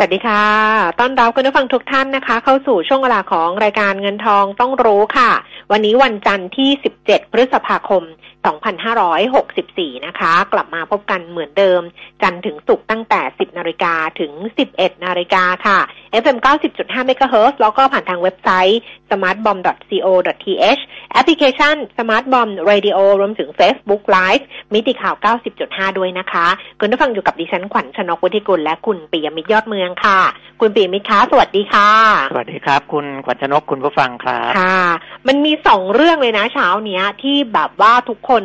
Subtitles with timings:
[0.00, 0.44] สวัสดีค่ะ
[1.00, 5.30] ต้อนรับคุณผู้ฟังทุกท่านนะคะ เข้าสู่ช่วงเวลาของรายการเงินทองต้องรู้ค่ะ
[5.72, 6.70] วันนี้วันจันทร์ที่
[7.02, 8.02] 17 พฤษภาคม
[8.44, 11.80] 2564 นะคะ กลับมาพบกันเหมือนเดิม
[12.22, 14.32] จันทร์ถึงศุกร์ตั้งแต่ 10 นาฬิกาถึง
[14.68, 15.78] 11 นาฬิกาค่ะ
[16.22, 16.38] FM
[16.74, 20.80] 90.5 MHz แล้วก็ผ่านทางเว็บไซต์ smartbomb.co.th
[21.12, 25.14] แอปพลิเคชัน smartbomb radio รวมถึง Facebook Live มิติข่าว
[25.56, 26.46] 90.5 ด้วยนะคะ
[26.80, 30.20] คุณผู้ฟังอยู่กับดิฉันขวัญชนกวุฒิกุลและคุณปิยมิตรยอดเมืองค่ะ
[30.60, 31.90] คุณปิยมิตรคะสวัสดีค่ะ
[32.32, 34.80] สวัสดีครับ คุณขวัญชนกคุณผู้ฟังครับค่ะ
[35.28, 38.44] มันมีสองเรื่องเลยนะเช้าเนี้ยที่แบบว่าทุกคน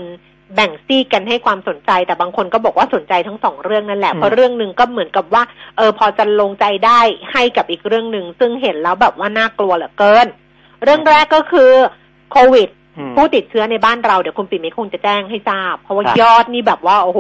[0.56, 5.44] แบ่งซีกกันให้ความสนใจ แต่บางคนก็บอกว่าสนใจทั้งสองเรื่องนั่นแหละอืมเพราะเรื่องหนึ่งก็เหมือนกับว่า
[5.78, 7.00] เออพอจะลงใจได้
[7.34, 10.28] ให้กับอีกเรื่องหนึ่งซึ่งเห็นแล้วแบบว่าน่ากลัวเหลือเกิน
[10.84, 11.70] เรื่องแรกก็คือ
[12.32, 17.20] โควิดอืมผู้ติดเชื้อในบ้านเราเดี๋ยวคุณปิ่มคงจะแจ้งให้ทราบ เพราะว่าครับยอดนี่แบบว่าโอ้โห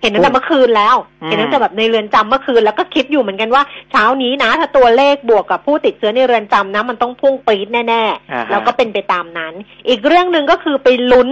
[0.00, 9.54] เห็นตั้งแต่เมื่อคืนแล้วอืมเห็นตั้งแต่แบบในเรือนจำเมื่อคืนแล้วก็คิดอยู่เหมือนกันว่าเช้านี้นะ ถ้าตัวเลขบวกกับผู้ติดเชื้อในเรือนจำนะมันต้องพุ่งปรี๊ดแน่อ่าๆฮะแล้วก็เป็นไปตามนั้น
[9.88, 11.30] อีกเรื่องหนึ่งก็คือไปลุ้น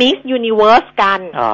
[0.00, 1.52] มิสยูนิเวิร์สกันอ๋อ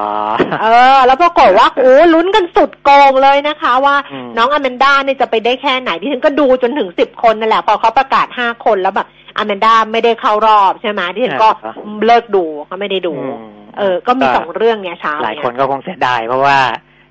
[0.61, 11.73] เออ แล้วปรากฏว่าโอ้ลุ้นกันสุดโก่งเลยนะคะ ว่าอืมน้องอแมนด้าเนี่ยจะไปได้แค่ไหนดิฉันก็ดูจนถึงสิบคนนั่นแหละ พอเขาประกาศห้าคนแล้วแบบอแมนด้าไม่ได้เข้ารอบใช่ไหมดิฉันก็อ่า
[12.05, 13.37] เลิกดูเขาไม่ได้ดูอืม
[13.77, 16.57] เออ ก็มีสองเรื่องเนี่ยเช้าหลายเนี่ยคนก็คงเสียดายเพราะว่า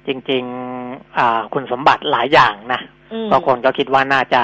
[0.06, 0.42] จริง
[0.80, 2.80] ๆ อ่า คุณสมบัติหลายอย่างนะ
[3.12, 4.42] อืมบางคนก็คิดว่าน่าจะ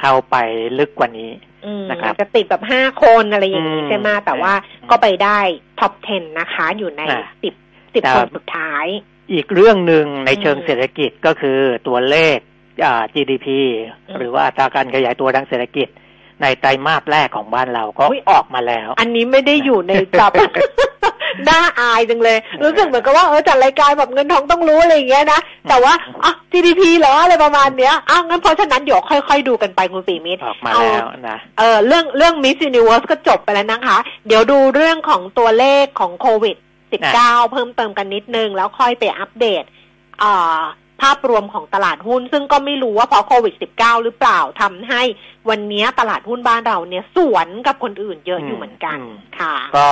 [0.00, 0.36] เข้าไป
[0.78, 1.30] ลึกกว่านี้
[1.66, 5.38] อืมนะครับอาจจะติดแบบห้าคนอะไรอย่างนี้อืมใช่ไหมแต่ว่าอืมก็ไปได้
[5.82, 7.54] ท็อป 10 นะคะ อยู่ในอ่าสิบ
[7.94, 8.86] สิบแต่คนสุดท้าย
[9.32, 12.38] อีกเรื่องหนึ่งในเชิงอืมเศรษฐกิจก็คือตัวเลข
[12.84, 13.46] อ่า GDP
[14.08, 15.88] อืมหรือว่าอัตราการขยายตัวทางเศรษฐกิจ
[16.42, 20.32] ในไตรมาสแรกของบ้านเราก็อุ๊ยออกมาแล้ว อันนี้ไม่ได้อยู่ในจับ
[21.48, 25.92] น่าอายจังเลย รู้สึกเหมือนกับว่าเออจัดรายการแบบเงินทองต้องรู้อะไรอย่างเงี้ยนะ แต่ว่า
[26.24, 36.56] อะ GDP เหรออะไรประมาณเนี้ยอ้าวงั้นเพราะฉะนั้นเดี๋ยวค่อยๆดูกันไปคุณปีมิตรออกมาแล้วนะเออเรื่องเรื่อง Miss Universe ก็จบไปแล้วนะคะ เดี๋ยวดูเรื่องของตัวเลขของโควิด
[37.04, 39.62] 19 เพิ่มเติมกันนิดนึง แล้วค่อยไปอัปเดต
[40.22, 40.60] อ่า
[41.02, 45.02] ภาพรวมของตลาดหุ้น ซึ่งก็ไม่รู้ว่าเพราะโควิด 19 หรือเปล่าทำให้
[45.50, 49.88] วันนี้ตลาดหุ้นบ้านเราเนี่ยสวนกับคนอื่นเยอะอยู่เหมือนกันอืมค่ะ ก็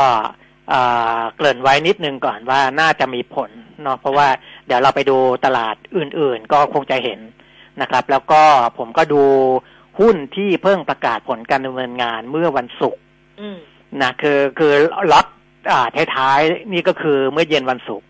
[0.69, 0.81] เอ่
[1.19, 3.51] อเกริ่นไว้นิดนึงก่อนว่าน่าจะมีผล
[3.83, 4.29] เนาะเพราะว่า
[4.67, 7.21] เดี๋ยวเราไปดูตลาดอื่นๆ ก็คงจะเห็น
[7.81, 8.43] นะครับ แล้วก็
[8.79, 9.23] ผมก็ดู
[10.01, 13.03] หุ้นที่เพิ่งประกาศผลการดำเนินงานเมื่อวันศุกร์
[13.41, 13.59] อืม
[14.03, 14.73] นะคือคือ
[15.13, 15.27] ล็อต
[15.71, 18.10] อ่าท้ายๆนี่ก็คือเมื่อเย็นวันศุกร์อ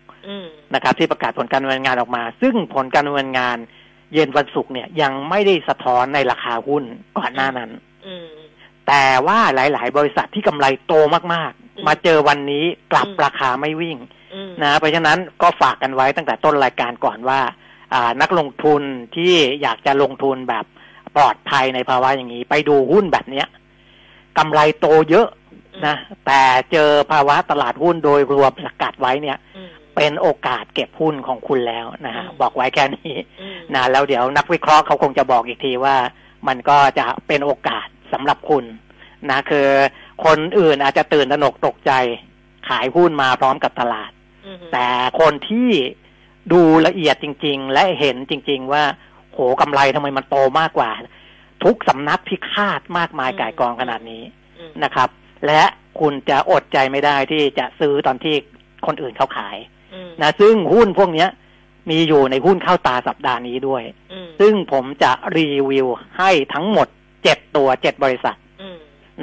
[0.73, 3.57] นะครับ ที่ประกาศผลการดำเนินงานออกมา ซึ่งผลการดำเนินงาน
[4.13, 6.83] เย็นวันศุกร์เนี่ย ยังไม่ได้สะท้อนในราคาหุ้น
[7.17, 7.71] ก่อนหน้านั้น
[8.07, 8.27] อืม
[8.87, 10.93] แต่ว่าหลาย ๆ บริษัทที่กำไรโต
[11.33, 13.97] มากอืมๆมาเจอวันนี้กลับอืมราคาไม่วิ่ง
[14.33, 17.39] อืมนะเพราะฉะนั้นก็ฝากกันไว้ตั้งแต่ต้นรายการก่อนว่า
[17.93, 18.81] อ่านักลงทุน
[19.15, 20.65] ที่อยากจะลงทุนแบบ
[21.15, 23.47] ปลอดภัยในภาวะอย่างนี้ ไปดูหุ้นแบบเนี้ย
[24.37, 25.27] กำไรโตเยอะ
[25.87, 25.95] นะ
[26.25, 35.95] แต่เจอภาวะตลาดหุ้นโดยรวมสกัดไว้เนี่ยอืม เป็นโอกาสเก็บหุ้นของคุณแล้วนะฮะอืมบอกไว้แค่นี้อืมนะแล้วเดี๋ยวนักวิเคราะห์เขาคงจะบอกอีกทีว่า
[36.47, 38.65] มันก็จะเป็นโอกาสสำหรับคุณ
[39.29, 39.67] นะคือ
[40.25, 41.91] คนอื่นอาจจะตื่นตระหนกตกใจ
[42.69, 44.11] ขายหุ้นมาพร้อมกับตลาด
[44.45, 44.87] อืมแต่
[45.19, 45.69] คนที่
[46.53, 48.83] ดูละเอียดจริง ๆ และเห็นจริง ๆ ว่า
[49.33, 50.91] โหกำไรทำไมมันโตมากกว่า
[51.63, 54.23] ทุกสำนักที่คาดมากมายก่ายกองขนาดนี้
[54.59, 55.09] อืมนะครับ
[55.47, 55.61] และ
[55.99, 58.35] คุณจะอดใจไม่ได้ที่จะซื้อตอนที่
[58.85, 59.80] คนอื่นเขาขายอืม
[60.21, 61.29] นะซึ่งหุ้นพวกเนี้ย
[61.89, 65.87] มีอยู่ในหุ้นเข้าตาสัปดาห์นี้ด้วยอืมซึ่งผมจะรีวิว
[66.17, 66.87] ให้ทั้งหมด
[67.23, 68.50] เจ็ดตัวเจ็ดบริษัทอืม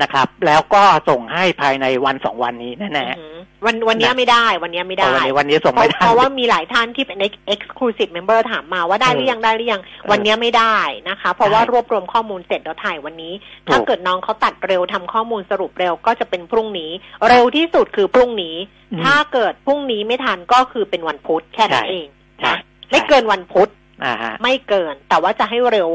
[0.02, 7.18] นะครับ แล้วก็ส่งให้ภายในวันสองวันนี้แน่อืมวันวันเนี้ยไม่ได้วันเนี้ยไม่ๆได้เอาวันนี้วันนี้ส่งเพราะไม่ได้เพราะว่ามีหลายท่านที่เป็น
[7.54, 10.78] exclusive member ถามมาว่าได้หรือยังได้หรือยังวันเนี้ยไม่ได้
[11.08, 13.32] นะคะ เพราะว่ารวบรวมข้อมูลเสร็จแล้วถ่ายวันนี้
[13.68, 16.90] ถ้าเกิดน้องเขาตัดเร็วทำข้อมูลสรุปเร็วก็จะเป็นพรุ่งนี้
[17.28, 18.56] เร็วที่สุดคือพรุ่งนี้
[18.92, 22.08] อืมถ้าเกิดพรุ่งนี้ไม่ทันก็คือเป็นวันพุธแค่นั้นใช่เอง
[22.40, 22.58] ใช่นะ
[22.90, 23.70] ไม่เกินวันพุธ
[24.04, 25.88] อ่าฮะไม่เกิน แต่ว่าจะให้เร็ว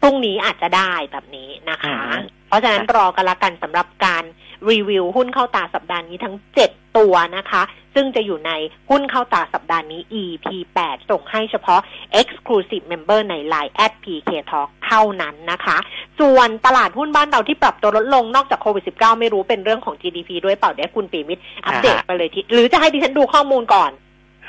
[0.00, 4.24] พรุ่งนี้อาจจะได้แบบนี้นะคะอืม เพราะฉะนั้นรอกันละกันสำหรับการ
[4.70, 7.62] รีวิวหุ้นเข้าตาสัปดาห์นี้ทั้งเจ็ดตัวนะคะ
[7.94, 8.52] ซึ่งจะอยู่ใน
[8.90, 10.46] หุ้นเข้าตาสัปดาห์นี้ EP
[10.78, 11.80] 8 ส่งให้เฉพาะ
[12.20, 15.76] Exclusive Member ใน Line at PK Talk เท่านั้นนะคะ
[16.20, 23.90] ส่วนตลาดหุ้นบ้านเราที่ปรับตัวลดลงนอกจากโควิด -19 ไม่รู้เป็นเรื่องของ GDP ด้วยเปล่าเดี๋ยวคุณปีมิตรอัปเดตไปเลยทีหรือจะให้ดิฉันดูข้อมูลก่อน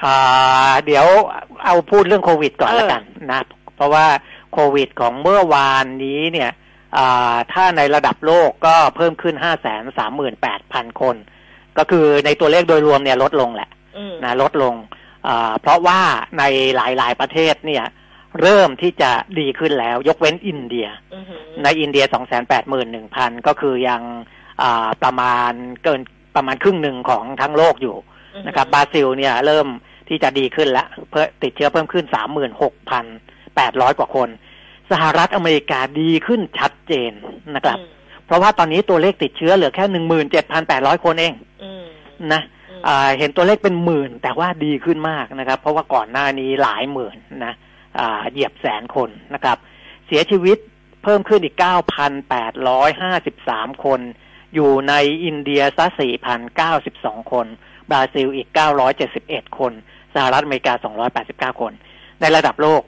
[0.04, 0.18] อ่า
[0.86, 1.06] เดี๋ยว
[1.66, 3.02] เอาพูดเรื่องโควิดก่อนเออแล้วกัน
[3.32, 3.42] นะ
[3.76, 4.06] เพราะว่า
[4.54, 6.62] โควิดของเมื่อวานนี้เนี่ยอ่า
[7.54, 9.80] ถ้าในระดับโลกก็เพิ่มขึ้น5 3 8
[10.10, 10.30] 0 0
[10.88, 11.16] 0คน
[11.78, 14.75] ก็คือในตัวเลขโดยรวมเนี่ยลดลงแหละอืมนะลดลง
[15.28, 16.00] อ่าเพราะว่า
[16.40, 16.44] ใน
[16.75, 17.84] หลายๆประเทศเนี่ย
[18.42, 22.06] เริ่มที่จะดีขึ้นแล้ว ยกเว้นอินเดียอือหือในอินเดีย
[22.75, 24.01] 281,000ก็คือยัง
[24.62, 25.51] อ่าประมาณ
[25.84, 26.01] เกิน
[26.36, 27.96] ประมาณครึ่งหนึ่งของทั้งโลกอยู่
[28.48, 29.68] นะครับบราซิลเนี่ยเริ่ม
[30.10, 32.06] ที่จะดีขึ้นแล้วเพิ่มติดเชื้อเพิ่มขึ้น
[33.01, 34.30] 36,800กว่าคน
[34.92, 37.12] สหรัฐอเมริกาดีขึ้นชัดเจน
[37.56, 37.78] นะครับ
[38.26, 39.86] เพราะว่าตอนนี้ตัวเลขติดเชื้อเหลือแค่
[40.46, 41.34] 17,800คนเอง
[41.64, 41.86] อืม
[42.34, 42.42] นะ
[42.88, 47.54] อ่าเห็นตัวเลขเป็นหมื่น แต่ว่าดีขึ้นมากนะครับ เพราะว่าก่อนหน้านี้หลายหมื่นนะ
[48.00, 49.58] อ่าเหยียบแสนคนนะครับ
[50.08, 50.58] เสียชีวิต
[51.04, 51.56] เพิ่มขึ้นอีก
[52.50, 54.00] 9,853 คน
[54.56, 54.94] อยู่ใน
[55.26, 55.86] อินเดียซะ
[56.60, 57.46] 4,092 คน
[57.92, 58.48] บราซิลอีก
[59.04, 59.72] 971 คน
[60.16, 60.74] สหรัฐอเมริกา
[61.56, 61.74] 289 คน
[62.22, 62.82] ในระดับโลก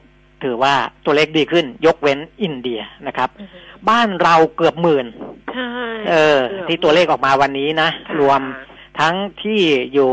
[0.46, 0.76] ถือว่า
[1.06, 5.06] ตัวเลขดีขึ้นยกเว้นอินเดียนะครับอือหือบ้านเราเกือบหมื่น
[5.54, 5.70] ใช่
[6.10, 8.42] เออ ที่ตัวเลขออกมาวันนี้นะค่ะรวม
[9.00, 9.62] ทั้งที่
[9.94, 10.12] อยู่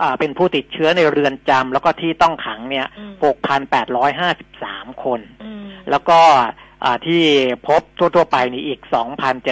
[0.00, 3.12] อ่าเป็นผู้ติดเชื้อในเรือนจำแล้วก็ที่ต้องขังเนี่ยอืม
[4.12, 6.48] 6,853 คนอืมแล้วก็อ่า
[7.06, 7.22] ที่
[7.66, 8.80] พบทั่ว ๆ ไปนี่อีก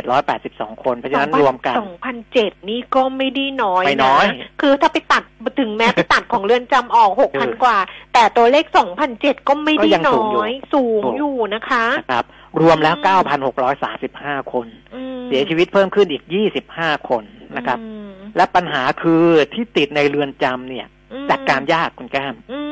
[0.07, 5.23] 2,782 คน เพราะฉะนั้นรวมกันสองพันเจ็ดนี่ก็ไม่ได้น้อยไม่น้อยะคือถ้าไปตัด
[5.61, 7.77] ถึงแม้ไปตัดของเรือนจำออกหกเอพันอกว่า
[8.15, 12.25] แต่ตัวเลขสองพันเจ็ดก็ไม่ได้ก็ยังสูน้งอยู่อย สูงถูกอยู่นะคะนะครับ
[12.61, 16.25] รวมแล้วอืม9,635 คนอืมเสียชีวิตเพิ่มขึ้นอีก
[16.67, 17.25] 25 คน
[17.57, 19.23] นะครับอืมและปัญหาคือ
[19.55, 22.61] ที่ติดในเรือนจำเนี่ยอืมจัดการยากคุณแก้มอื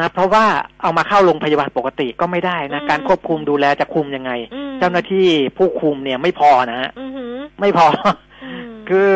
[0.00, 0.44] นะเพราะว่า
[0.82, 7.86] เอามาเข้าโรงพยาบาลปกติก็ไม่ได้นะอืมการควบคุมดูแลจะคุมยังไงอืมเจ้าหน้าที่ผู้คุมเนี่ยไม่พอนะฮะอือหือไม่พอ
[8.44, 9.12] อืมคือ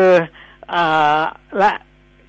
[0.73, 1.21] อ่า
[1.59, 1.71] และ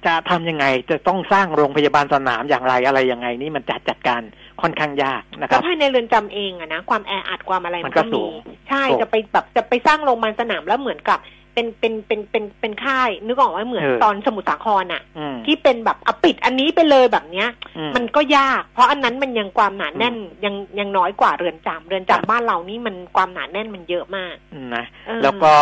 [0.07, 4.23] จะทำยังไงจะต้องสร้างโรงพยาบาลสนามอย่างไรอะไรยังไง นี่มันจัดจัดการ
[4.63, 8.33] ค่อนข้างยากนะคก็รับภายในเรือนจำเองอะนะความแออัดความอะไรมัมันนก็ก็สูมีง
[8.69, 11.19] ใช่ถูกจะไปแบบจะไปสร้างโรงพยาบาลสนามแล้วเหมือนกับ
[11.55, 24.35] เป็นเป็นเป็นเป็นเป็นค่ายนึกออกไหมเหมือนเออตอนสมุทรสาครอะอืมที่เป็นแบบเอาปิดอันนี้ไปเลยแบบเนี้ยอืมมันก็ยาก เพราะอันนั้นมันยังความหนาแน่นยังยังน้อยกว่าเรือนจำเรือนครับจำบ้านเรานี่มันความหนาแน่นมันเยอะมาก
[24.75, 25.53] นะเออแล้วก็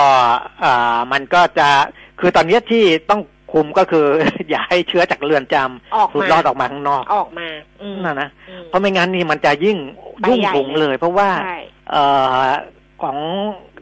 [0.64, 1.68] อ่ามันก็จะ
[2.20, 3.20] คือตอนนี้ที่ต้อง
[3.52, 4.06] คุมก็คือ
[4.50, 5.56] อย่าให้เชื้อจากเรือนจ
[5.94, 7.48] ออกำหลุดมารอดออกมาข้างนอกออกมา
[7.82, 9.78] อืมนั่นนะอืมเพราะไม่งั้นนี่มันจะยิ่ง
[10.20, 11.58] ไปยุ่งใหญ่ถุงเลย เพราะว่าใช่
[11.90, 12.02] เอ่
[12.36, 12.46] อ
[13.02, 13.16] ของ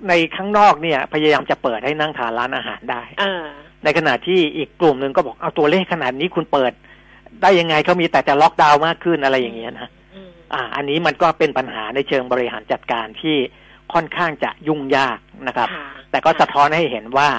[0.08, 3.44] ในข้างนอกเนี่ย พยายามจะเปิดให้นั่งทานร้านอาหารได้เออ
[3.84, 6.72] ในขณะที่อีกกลุ่มหนึ่งก็บอกเอาตัวเลขขนาดนี้คุณเปิด
[7.42, 13.36] ได้ยังไงเขามีแต่จะล็อกดาวน์มากขึ้นอะไรอย่างเงี้ยนะอืมอ่า อันนี้มันก็เป็นปัญหาในเชิงบริหารจัดการที่
[13.92, 17.30] ค่อนข้างจะยุ่งยากนะครับค่ะแต่ก็สะท้อนให้เห็นว่า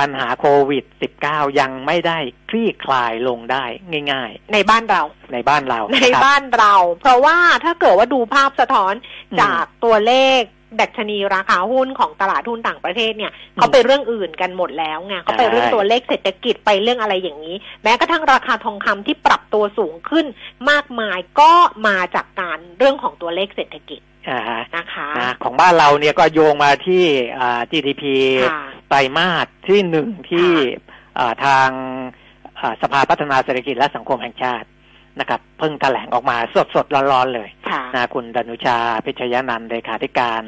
[0.00, 0.84] ปัญหาโควิด
[1.22, 2.18] -19 ยังไม่ได้
[2.48, 3.64] คลี่คลายลงได้
[4.12, 8.92] ง่ายในบ้านเราๆในบ้านเรา ในนะครับบ้านเรา เพราะว่าถ้าเกิดว่าดูภาพสะท้อน
[9.32, 10.42] อืมจากตัวเลข
[10.80, 20.26] ดัชนีราคาหุ้นของตลาดหุ้นต่างประเทศเนี่ยเขาไปเรื่องอื่นกันหมดแล้วไงเขาไปเรื่องตัวเลขเศรษฐกิจไปเรื่องอะไรอย่างนี้ แม้กระทั่งราคาทองคำที่ปรับตัวสูงขึ้น
[20.70, 21.52] มากมายก็
[21.86, 27.04] มาจากการเรื่องของตัวเลขเศรษฐกิจอ่าฮะนะคะนะของบ้านเราเนี่ยก็โยงมาที่
[27.38, 28.02] อ่า GDP
[28.50, 30.50] ค่ะไตรมาสที่หนึ่งที่
[31.18, 31.68] อ่าทาง
[32.60, 34.68] อ่าสภาพัฒนาเศรษฐกิจและสังคมแห่งชาติ
[35.20, 36.36] นะครับเพิ่งแถลงออกมา
[36.74, 40.42] สดๆร้อนๆเลยค่ะนะคุณดนุชา พิชยนันท์เลขาธิการ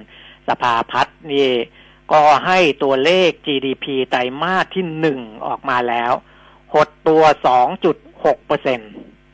[0.49, 1.49] สภาพัฒน์นี่
[2.13, 6.13] ก็ให้ตัวเลข GDP ไตรมาสที่หนึ่งออกมาแล้ว
[6.73, 7.23] หดตัว
[7.85, 8.85] 2.6เปอร์เซ็นต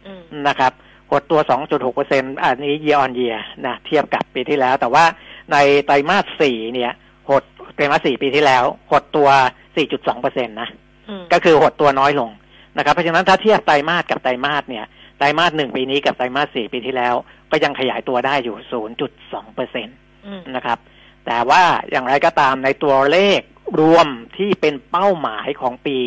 [0.06, 0.72] อืมนะครับ
[1.10, 5.04] หดตัว2.6เปอร์เซ็นอันนี้ year on year นะเทียบกับปีที่แล้ว แต่ว่า
[5.52, 6.92] ในไตรมาส4เนี่ย
[7.28, 7.42] หด
[7.74, 9.28] ไตรมาส4ปีที่แล้ว หดตัว
[9.74, 10.68] 4.2เปอร์เซ็นต์นะ
[11.08, 12.30] อืมก็คือหดตัวน้อยลง
[12.76, 14.84] นะครับ เพราะฉะนั้นถ้าเทียบไตรมาสกับไตรมาสเนี่ย
[15.18, 17.14] ไตรมาสหนึ่งปีนี้กับไตรมาส4ปีที่แล้ว
[17.50, 18.56] ก็ยังขยายตัวได้อยู่
[19.06, 19.96] 0.2เปอร์เซ็นต์
[20.26, 20.78] อืมนะครับ
[21.28, 23.40] แต่ว่าอย่างไรก็ตามในตัวเลข
[23.80, 24.06] รวม
[24.36, 25.98] ที่เป็นเป้าหมายของปี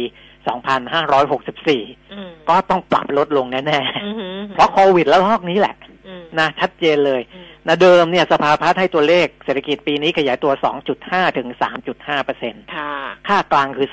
[0.81, 5.75] 2564อืมก็ต้องปรับลดลงแน่อืมอืมๆเพราะโควิดแล้วลอกนี้แหละ
[6.07, 10.53] อืมนะชัดเจนเลยอืมนะเดิมเนี่ยสภาพัฒน์ให้ตัวเลขเศรษฐกิจปีนี้ขยายตัว
[10.95, 11.47] 2.5 ถึง
[11.87, 12.93] 3.5เปอร์เซ็นต์ค่ะ
[13.27, 13.89] ค่ากลางคือ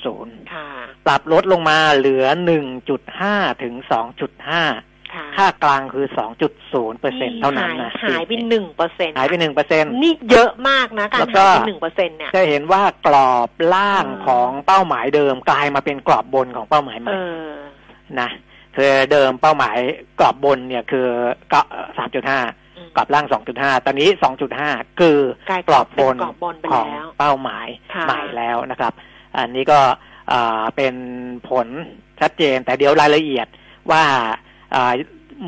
[0.00, 0.68] 3.0ค่ะ
[1.06, 2.24] ปรับลดลงมาเหลือ
[2.94, 3.74] 1.5 ถึง
[4.30, 6.06] 2.5 ค่ะค่ากลางคือ
[6.52, 17.50] 2.0เปอร์เซ็นเท่านั้นนะหายไปหนึ่งเปอร์เซ็นหายไปหนึ่งเปอร์เซ็นนี่เยอะมากนะการแล้วก็หายไปหนึ่งเปอร์เซ็นเนี่ยจะเห็นว่ากรอบล่างอืมของเป้าหมายเดิมกลายมาเป็นกรอบบนของเป้าหมายใหเอม่อ
[18.20, 18.30] นะ
[18.76, 19.76] คือเดิมเป้าหมาย
[20.20, 21.06] กรอบบนเนี่ยคือ
[21.52, 21.60] ก็
[21.98, 22.40] สามจุดห้า
[22.76, 25.18] อืมกรอบล่างสองจุดห้าตอนนี้สองจุดห้าคือ
[25.50, 28.92] กลายกรอบบนเป็นกรอบบนไปของแล้วเป้าหมายค่ะใหม่แล้วนะครับ
[29.36, 29.80] อันนี้ก็
[30.32, 30.94] อ่าเป็น
[31.48, 31.68] ผล
[32.20, 33.46] ชัดเจนแต่เดี๋ยวรายละเอียด
[33.90, 34.32] ว่าอ่า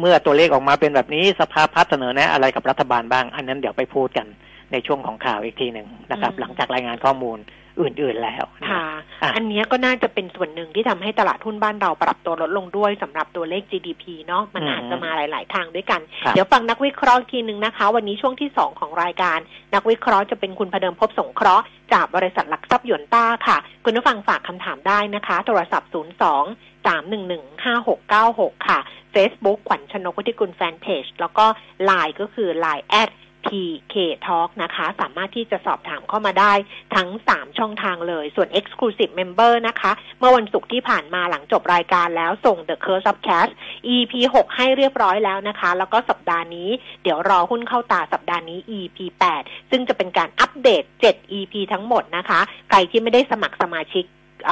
[0.01, 4.27] เมื่อตัวเลขออกมาเป็นแบบนี้สภาพัฒน์เสนอแนะอะไรกับรัฐบาลบ้าง อันนั้นเดี๋ยวไปพูดกัน
[4.73, 7.39] ในช่วงของข่าวอีกทีหนึ่งนะครับ หลังจากรายงานข้อมูล
[7.81, 8.87] อื่นๆแล้วนะค่ะ
[9.23, 19.39] อะอันเนี้ยก็น่าจะเป็นส่วนหนึ่งที่ทำให้ตลาดหุ้นบ้านเราปรับตัวลดลงด้วยสำหรับตัวเลข GDP เนาะมันอืมอาจจะมาหลาย ๆ ทางด้วยกันครับเดี๋ยวฟังนักวิเคราะห์อีกทีหนึ่งนะคะ วันนี้ช่วงที่ 2 ของรายการ
[19.75, 28.79] นักวิเคราะห์จะเป็นคุณพเดิมพบสงเคราะห์จากบริษัทหลักทรัพย์หยวนต้าค่ะ คุณผู้ฟังฝากคำถามได้นะคะ โทรศัพท์ 02 311 5696 ค่ะ
[29.15, 31.47] Facebook ขวัญชนกวุฒิกุลแฟนเพจแล้วก็
[31.89, 33.11] Line ก็คือ Line แอด
[33.47, 33.95] PK
[34.27, 36.53] Talk นะคะ สามารถที่จะสอบถามเข้ามาได้
[36.95, 43.53] ทั้ง 3 ช่องทางเลย ส่วน Exclusive Member นะคะ เมื่อวันศุกร์ที่ผ่านมาหลังจบรายการแล้วส่ง The Curse of Cash
[43.95, 46.69] EP 6 ให้เรียบร้อยแล้วนะคะ แล้วก็สัปดาห์นี้
[47.03, 48.99] เดี๋ยวรอหุ้นเข้าตาสัปดาห์นี้ EP
[49.39, 54.05] 8 ซึ่งจะเป็นการอัปเดต 7 EP ทั้งหมดนะคะ ใครที่ไม่ได้สมัครสมาชิก
[54.47, 54.51] เ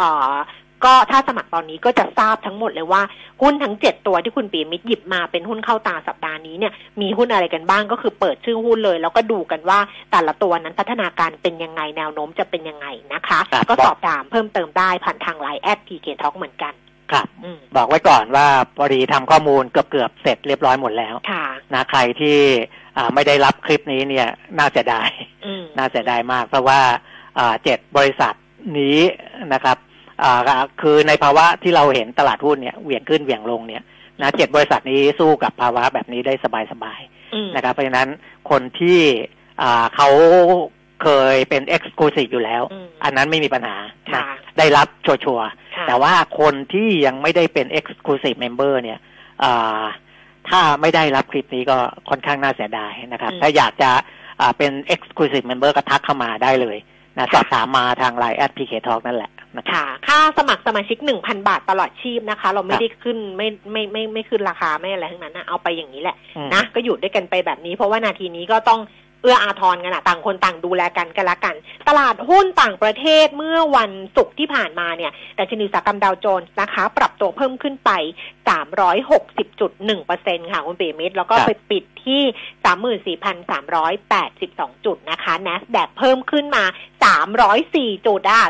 [0.85, 3.03] ก็ถ้าสมัครตอนนี้ก็จะทราบทั้งหมดเลยว่า
[3.43, 9.79] หุ้นทั้ง7ตัวที่คุณปีมิตรหยิบมาเป็นหุ้นเข้าตาสัปดาห์นี้เนี่ยมีหุ้นอะไรกันบ้างก็คือเปิดชื่อหุ้นเลย แล้วก็ดูกันว่า
[10.13, 16.75] แต่ละตัวนั้นพัฒนาการเป็นยังไงแนวโน้มจะเป็นยังไงนะคะครับก็สอบถามเพิ่มเติมได้ผ่านทางไลน์แอด PK Talk เหมือนกัน
[17.13, 18.47] ครับอืมบอกไว้ก่อนว่า
[18.77, 21.45] พอดีทำข้อมูลเกือบๆเสร็จเรียบร้อยหมดแล้วค่ะ
[21.75, 22.39] นะใครที่
[22.97, 25.09] อ่าไม่ได้รับคลิปนี้เนี่ยน่าเสียดาย
[25.47, 26.81] อืมน่าเสียดายมาก เพราะว่า
[27.39, 28.35] อ่าเจ็ดบริษัท
[28.79, 28.99] นี้
[29.55, 29.77] นะครับ
[30.23, 33.83] อ่าคือในภาวะที่เราเห็นตลาดหุ้นเนี่ยเหวี่ยงขึ้นเหวี่ยงลงเนี่ย
[34.21, 37.01] นะเจ็ดบริษัทนี้สู้กับภาวะแบบนี้ได้สบาย
[37.35, 38.09] อืมๆนะครับ เพราะฉะนั้น
[38.51, 39.01] คนที่
[39.63, 40.09] อ่าเขา
[41.03, 44.23] เคยเป็น Exclusive อยู่แล้วอืมอันนั้นไม่มีปัญหานะค่ะ
[44.59, 48.99] ได้รับชัวร์ๆค่ะแต่ว่าคนที่ยังไม่ได้เป็น Exclusive Member เนี่ย
[49.45, 49.83] อ่า
[50.49, 51.79] ถ้าไม่ได้รับคลิปนี้ก็
[52.11, 53.91] ค่อนข้างน่าเสียดายนะครับอืมถ้าอยากจะ
[54.41, 56.77] อ่าเป็น Exclusive Member ก็ทักเข้ามาได้เลย
[57.17, 68.81] นะสอบถามมาทางไลน์แอด PK Talk นั่นแหละนะครับค่ะค่าสมัครสมาชิกหนึ่งพันบาทตลอดชีพนะคะ เราไม่ได้ขึ้นไม่ไม่ไม่ไม่ขึ้นราคาไม่อะไรทั้งนั้นนะเอาไปอย่างนี้แหละอืมนะก็อยู่ด้วยกันไปแบบนี้ เพราะว่านาทีนี้ก็ต้อง
[69.23, 71.55] เอื้ออาทรกันอะต่างคนต่างดูแลกันกันละกัน
[71.89, 77.91] ตลาดหุ้นต่างประเทศเมื่อวันศุกร์ที่ผ่านมาเนี่ยแต่ชนิสกรรมดาวโจนส์นะคะ ปรับตัวเพิ่มขึ้นไป
[78.49, 86.65] 360.1%ค่ะคุณปีมิตรแล้วก็ไปปิดที่ 34,382 จุดนะคะ NASDAQ เพิ่มขึ้นมา
[87.35, 88.41] 304 จุดอะ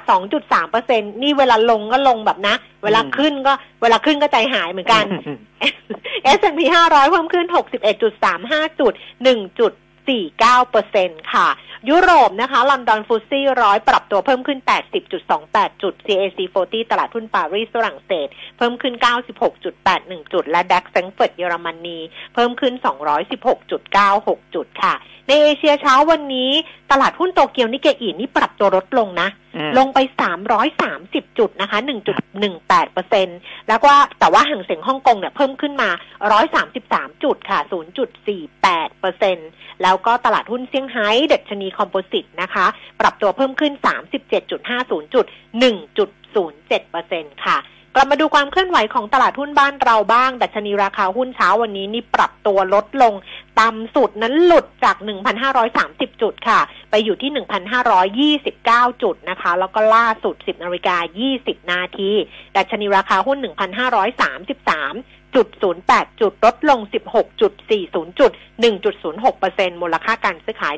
[0.59, 5.05] 2.3%นี่เวลาลงก็ลงแบบนะ เวลาขึ้นก็เวลาขึ้นก็ใจหายเหมือนกัน
[6.39, 7.47] S&P 500 เพิ่มขึ้น
[8.13, 9.03] 61.35 จุด1.8
[10.09, 11.49] 0.49%ค่ะ
[11.89, 14.59] ยุโรปนะคะ ลอนดอนฟุตซี่ร้อยปรับตัวเพิ่มขึ้น
[15.21, 18.95] 80.28 จุด CAC 40 ตลาดหุ้นปารีสฝรั่งเศส เพิ่มขึ้น
[19.63, 21.99] 96.81 จุด และดักแซงเฟิร์ตเยอรมนี
[22.35, 22.75] เพิ่มขึ้น
[23.39, 24.95] 216.96 จุดค่ะ
[25.27, 26.51] ในเอเชียเช้าวันนี้
[26.91, 29.29] ตลาดหุ้นโตเกียวนิเกอีนี่ปรับตัวลดลงนะ
[29.79, 29.99] ลงไป
[30.69, 31.79] 330 จุดนะคะ
[32.37, 33.29] 1.18เปอร์เซ็น
[33.69, 35.91] แล้วก็แต่ว่าห่างเสียงฮ่องกงเนี่ยเพิ่มขึ้นมา
[36.57, 37.59] 133 จุดค่ะ
[38.31, 39.39] 0.48เปอร์เซ็น
[39.83, 42.67] แล้วก็ตลาดหุ้นเซี่ยงไฮ้เดัชนีคอมโพสิตนะคะ
[43.01, 43.73] ปรับตัวเพิ่มขึ้น
[44.43, 44.51] 37.50
[45.15, 45.27] จุด
[45.89, 47.59] 1.07เปอร์เซ็นค่ะ
[47.95, 53.13] กลับมาดูความเคลื่อนไหวของตลาดหุ้นบ้านเราบ้าง ดัชนีราคาหุ้นเช้าวันนี้นี่ปรับตัวลดลง
[53.61, 54.97] ต่ำสุดนั้นหลุดจาก
[55.59, 57.31] 1,530 จุดค่ะ ไปอยู่ที่
[58.37, 60.97] 1,529 จุดนะคะ แล้วก็ล่าสุด 10นาฬิกา
[61.35, 62.11] 20 นาที
[62.57, 65.49] ดัชนีราคาหุ้น 1,533 จุด
[65.85, 66.81] 08 จุดลดลง
[67.33, 68.33] 16.40 จุด
[68.63, 70.75] 1.06%มูลค่าการซื้อขาย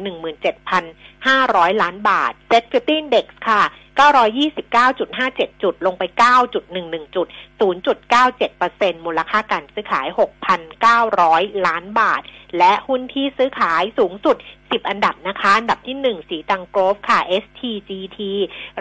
[0.74, 3.62] 17,500 ล้านบาท Set 50 Index ค่ะ
[4.00, 7.26] 929.57 จุด ลงไป 9.11 จุด
[7.60, 10.06] 0.97%มูลค่าการซื้อขาย
[10.86, 12.22] 6,900 ล้านบาท
[12.58, 14.36] และหุ้นที่ซื้อขายสูงสุด
[14.74, 18.18] 10อันดับนะคะ อันดับที่1สีตังโกรฟค่ะ STGT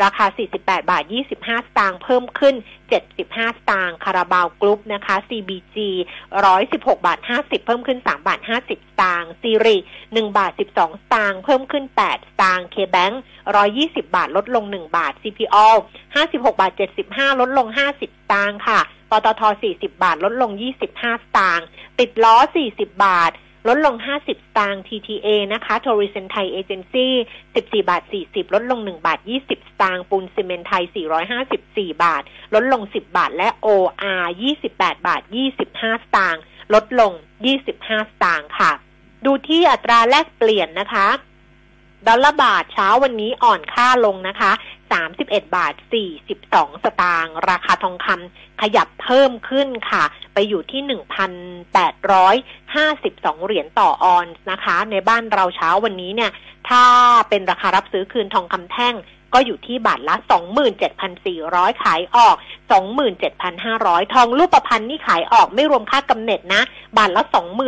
[0.04, 0.26] ราคา
[0.58, 2.56] 48 บาท 25 สตางค์เพิ่มขึ้น
[3.02, 5.78] 75 สตางค์คาราบาวกรุ๊ปนะคะ CBG
[6.42, 8.72] 116 บาท 50 เพิ่มขึ้น 3 บาท 50 ส
[9.02, 13.16] ตางค์ซีรี1บาท 12 สตางค์เพิ่มขึ้น 8 สตางค์ KBank
[13.60, 15.68] 120 บาทลดลง 1 บาท CPO
[16.16, 16.72] 56 บาท
[17.06, 18.80] 75 ลดลง 50 สตางค์ค่ะ
[19.12, 19.42] ปตท
[19.74, 21.66] 40 บาทลดลง 25 สตางค์
[22.00, 22.36] ติดล้อ
[22.70, 23.32] 40 บาท
[23.68, 27.08] ลดลง 50 สตางค์ TTA นะคะ Tourism Thai Agency
[27.48, 30.84] 14 บาท 40 ลดลง 1 บาท 20 สตางค์ ปูนซีเมนไทย
[31.44, 34.26] 454 บาท ลดลง 10 บาท และ OR
[34.66, 35.22] 28 บาท
[35.64, 36.42] 25 สตางค์
[36.74, 37.12] ลลดลง
[37.62, 38.72] 25 สตางค์ค่ะ
[39.26, 41.08] ดูที่อัตราแลกเปลี่ยนนะคะ
[42.08, 44.52] ดอลลาร์บาทเช้าวันนี้อ่อนค่าลงนะคะ
[44.92, 45.74] 31 บาท
[46.28, 56.32] 42 สตางค์ราคาทองคำขยับเพิ่มขึ้นค่ะ ไปอยู่ที่ 1,852 เหรียญต่อออนซ์นะคะ ในบ้านเราเช้าวันนี้เนี่ย
[56.70, 56.84] ถ้า
[57.30, 58.96] เป็นราคารับซื้อคืนทองคำแท่ง
[59.34, 60.16] ก็อยู่ที่บาทละ
[61.00, 62.36] 27,400 ขายออก
[63.44, 66.62] 27,500 ทองรูปพรรณนี่ขายออกไม่รวมค่ากำเนิดนะ
[66.98, 67.22] บาทละ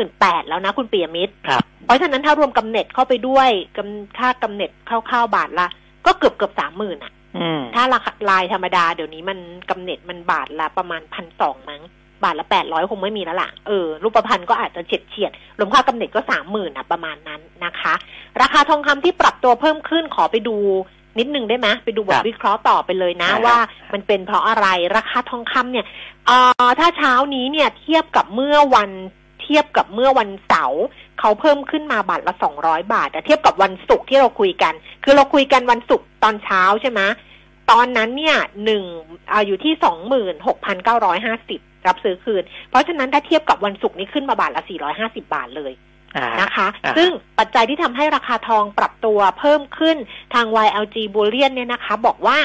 [0.03, 5.68] 28,000แล้วนะคุณปียมิตรครับเพราะฉะนั้นถ้ารวมกำเนิดเข้าไปด้วยกำค่ากำเนิดคร่าวๆบาทละ
[6.06, 11.82] ก็เกือบเกือบสามหมื่นอะอืมถ้าราคาลายธรรมดาเดี๋ยวนี้มันกำเนิดมันบาทละประมาณพันสองมั้ง
[12.24, 17.94] บาทละแปดร้อยคงไม่มีแล้วล่ะ เออ รูปพันธ์ก็อาจจะเฉียดเฉียดๆรวมค่ากำเนิดก็สามหมื่นอะประมาณนั้นนะคะ
[18.42, 20.58] ราคาทองคำที่ปรับตัวเพิ่มขึ้นขอไปดู
[21.20, 23.60] นิดนึงได้ไหมไปดูบคทรับวิเคราะห์ต่อไปเลยนะได้ครับว่า
[23.94, 25.86] มันเป็นเพราะอะไรราคาทองคำเนี่ย
[26.28, 28.92] เอ่อถ้าเช้านี้เนี่ยเทียบกับเมื่อวัน
[29.42, 30.84] เทียบกับเมื่อวันเสาร์
[31.20, 37.01] เขาเพิ่มขึ้นมาบาทละสองร้อยบาทแต่เทียบกับวันศุกร์ที่เราคุยกัน คือเราคุยกันวันศุกร์ตอนเช้าใช่ไหม
[37.72, 38.84] ตอนนั้นเนี่ยหนึ่ง
[39.32, 45.74] อาอยู่ที่สองหมื่นหกพันเก้าร้อยห้าสิบรับซื้อคืน เพราะฉะนั้นถ้าเทียบกับวันศุกร์นี้ขึ้นมาบาทละสี่ร้อยห้าสิบาทเลย
[46.17, 49.98] อ่านะคะอ่าซึ่งปัจจัยที่ทำให้ราคาทองปรับตัวเพิ่มขึ้น
[50.34, 52.38] ทาง YLG Bullion เนี่ยนะคะ บอกว่า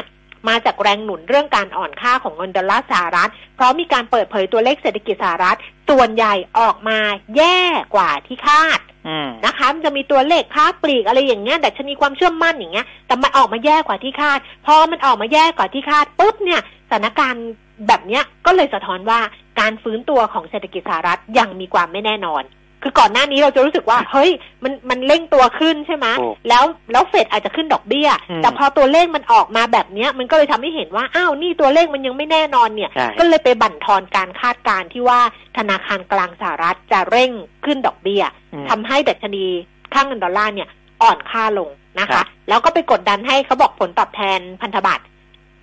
[0.48, 5.58] มาจากแรงหนุนเรื่องการอ่อนค่าของเงินดอลลาร์สหรัฐ เพราะมีการเปิดเผยตัวเลขเศรษฐกิจสหรัฐ
[5.88, 6.98] ส่วนใหญ่ออกมา
[7.36, 7.60] แย่
[7.94, 17.46] กว่าที่คาดอืมนะคะมันจะมีตัวเลขค้าปลีกอะไรอย่างเงี้ยแต่ชนีความเชื่อมั่นอย่างเงี้ย แต่มันออกมาแย่กว่าที่คาด พอมันออกมาแย่กว่าที่คาดปุ๊บเนี่ยสถานการณ์
[17.88, 19.20] แบบเนี้ยก็เลยสะท้อนว่า
[19.60, 22.42] การฟื้นตัวของเศรษฐกิจสหรัฐยังมีความไม่แน่นอน
[22.82, 24.30] คือก่อนหน้านี้เราจะรู้สึกว่าเฮ้ย
[24.64, 35.20] มันมันเร่งตัวขึ้นใช่ไหมถูกแล้วแล้วเฟดอาจจะขึ้นดอกเบี้ยอืมแต่พอตัวเลขมันออกมาแบบเนี้ย มันก็เลยทำให้เห็นว่าอ้าวนี่ตัวเลขมันยังไม่แน่นอนเนี่ยใช่ก็เลยไปบั่นทอนการคาดการณ์ที่ว่า
[35.58, 37.30] ธนาคารกลางสหรัฐจะเร่ง
[37.64, 39.46] ขึ้นดอกเบี้ยอืมทำให้ดัชนี
[39.94, 40.68] ค่างเงินดอลลาร์เนี่ย
[41.02, 41.70] อ่อนค่าลง
[42.00, 45.04] นะครัคะบแล้วก็ไปกดดันให้เขาบอกผลตอบแทนพันธบัตร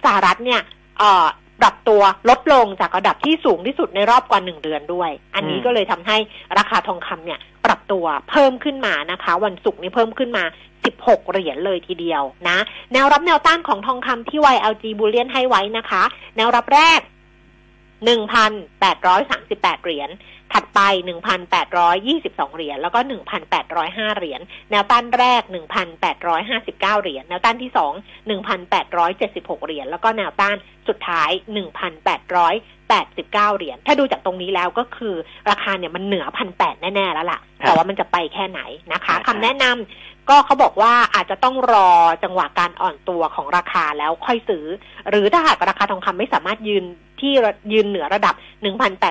[0.06, 0.62] สหรัฐเนี่ย
[1.00, 1.26] เอ่อ
[1.62, 6.18] ปรับตัวลดลงจากระดับที่สูงที่สุดในรอบกว่าหนึ่งเดือนด้วย อันนี้ก็เลยทำให้
[6.58, 10.44] ราคาทองคำเนี่ย ปรับตัวเพิ่มขึ้นมานะคะ วันศุกร์นี้เพิ่มขึ้นมา
[10.86, 12.58] 16 เหรียญเลยทีเดียวนะ
[12.94, 16.04] แนวรับแนวต้านของทองคำที่ YLG Bullion ให้ไว้นะคะ
[16.36, 17.00] แนวรับแรก
[18.06, 20.10] 1,838 เหรียญ
[20.54, 20.80] ถัดไป
[21.68, 23.00] 1,822 เหรียญ แล้วก็
[23.60, 24.42] 1,805 เหรียญ
[24.72, 25.42] แนวต้านแรก
[26.22, 30.58] 1,859 เหรียญ แนวต้านที่ 2 1,876 เหรียญ แล้วก็แนวต้าน
[30.90, 31.30] สุดท้าย
[32.04, 35.16] 1,889 เหรียญ ถ้าดูจากตรงนี้แล้วก็คือ
[35.50, 36.26] ราคาเนี่ยมันเหนือ
[36.60, 38.62] 1,800แน่ ๆ แล้วล่ะ แต่ว่ามันจะไปแค่ไหน
[38.94, 41.90] นะคะครับคำแนะนำก็เขาบอกว่าอาจจะต้องรอ
[42.24, 44.66] จังหวะการอ่อนตัวของราคาแล้วค่อยซื้อ
[45.10, 46.84] หรือถ้าหากราคาทองคำไม่สามารถยืน
[47.20, 47.34] ที่
[47.74, 48.36] ยืนเหนือระดับ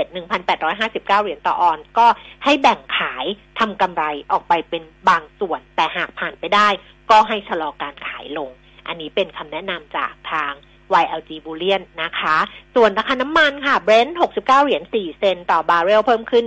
[0.48, 2.08] 1,859 เหรียญต่อออนซ์ก็
[2.44, 3.26] ให้แบ่งขาย
[3.60, 6.68] ทำกำไรออกไปเป็นบางส่วน แต่หากผ่านไปได้
[7.12, 8.50] ก็ให้ชะลอการขายลง
[8.88, 10.54] อันนี้เป็นคำแนะนำจากทาง
[11.04, 12.38] YLG Bullion นะคะ
[12.76, 16.46] ส่วนราคาน้ำมันค่ะ Brent 69 เหรียญ 4 เซนต์ต่อบาร์เรลเพิ่มขึ้น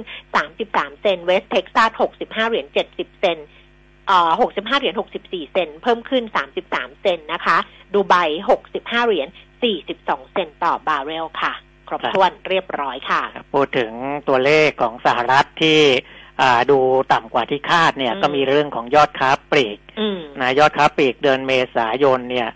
[0.51, 3.47] 33 เซนต์ West Texas 65 เหรียญ 70 เซนต์
[4.07, 6.25] เอ่อ65 เหรียญ 64 เซนต์เพิ่มขึ้น
[6.63, 7.59] 33 เซนต์นะคะ
[7.95, 8.15] ดูไบ
[8.61, 9.29] 65 เหรียญ
[9.81, 11.53] 42 เซนต์ต่อบาร์เรลค่ะ
[11.89, 13.23] ครบครับถ้วนเรียบร้อยค่ะ
[13.55, 13.93] พูดถึง
[14.29, 15.81] ตัวเลขของสหรัฐที่
[16.41, 16.79] อ่าดู
[17.13, 22.49] ต่ำกว่าที่คาดเนี่ยอืมก็มีเรื่องของยอดค้าปลีกอืมนะยอดค้าปลีกเดือนเมษายนเนี่ย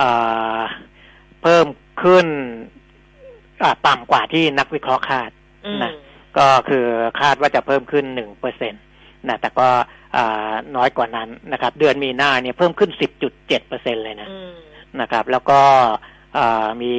[0.00, 0.60] อ่า
[1.42, 1.66] เพิ่ม
[2.02, 2.26] ขึ้น
[3.62, 5.30] อ่าต่ำกว่าที่นักวิเคราะห์คาด
[5.66, 5.92] อืมนะ
[6.38, 6.86] ก็คือ
[7.20, 8.78] คาดว่าจะเพิ่มขึ้นหนึ่งเปอร์เซ็นต
[9.28, 9.68] นะแต่ก็
[10.16, 14.52] อ่าน้อยกว่านั้นนะครับ เดือนมีนาเนี่ยเพิ่มขึ้นสิบจุดเจ็ดเปอร์เซ็นเลยนะอืม
[15.00, 15.60] นะครับ แล้วก็
[16.38, 16.94] อ่ามี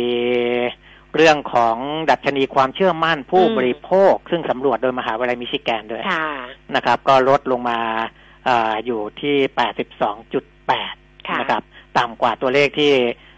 [1.15, 1.75] เรื่องของ
[2.09, 6.29] ดัชนีความเชื่อมั่นผู้อืมบริโภค ซึ่งสำรวจโดยมหาวิทยาลัยมิชิแกนด้วยค่ะ
[6.75, 7.79] นะครับ ก็ลดลงมา
[8.47, 10.95] อาอยู่ที่แปดสิบสองจุดแปด
[11.27, 11.63] ค่ะนะครับ
[11.97, 12.93] ต่ำกว่าตัวเลขที่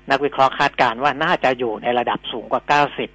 [0.09, 3.09] นักวิเคราะห์คาดการณ์ว่าน่าจะอยู่ในระดับสูงกว่าเก้าสิบ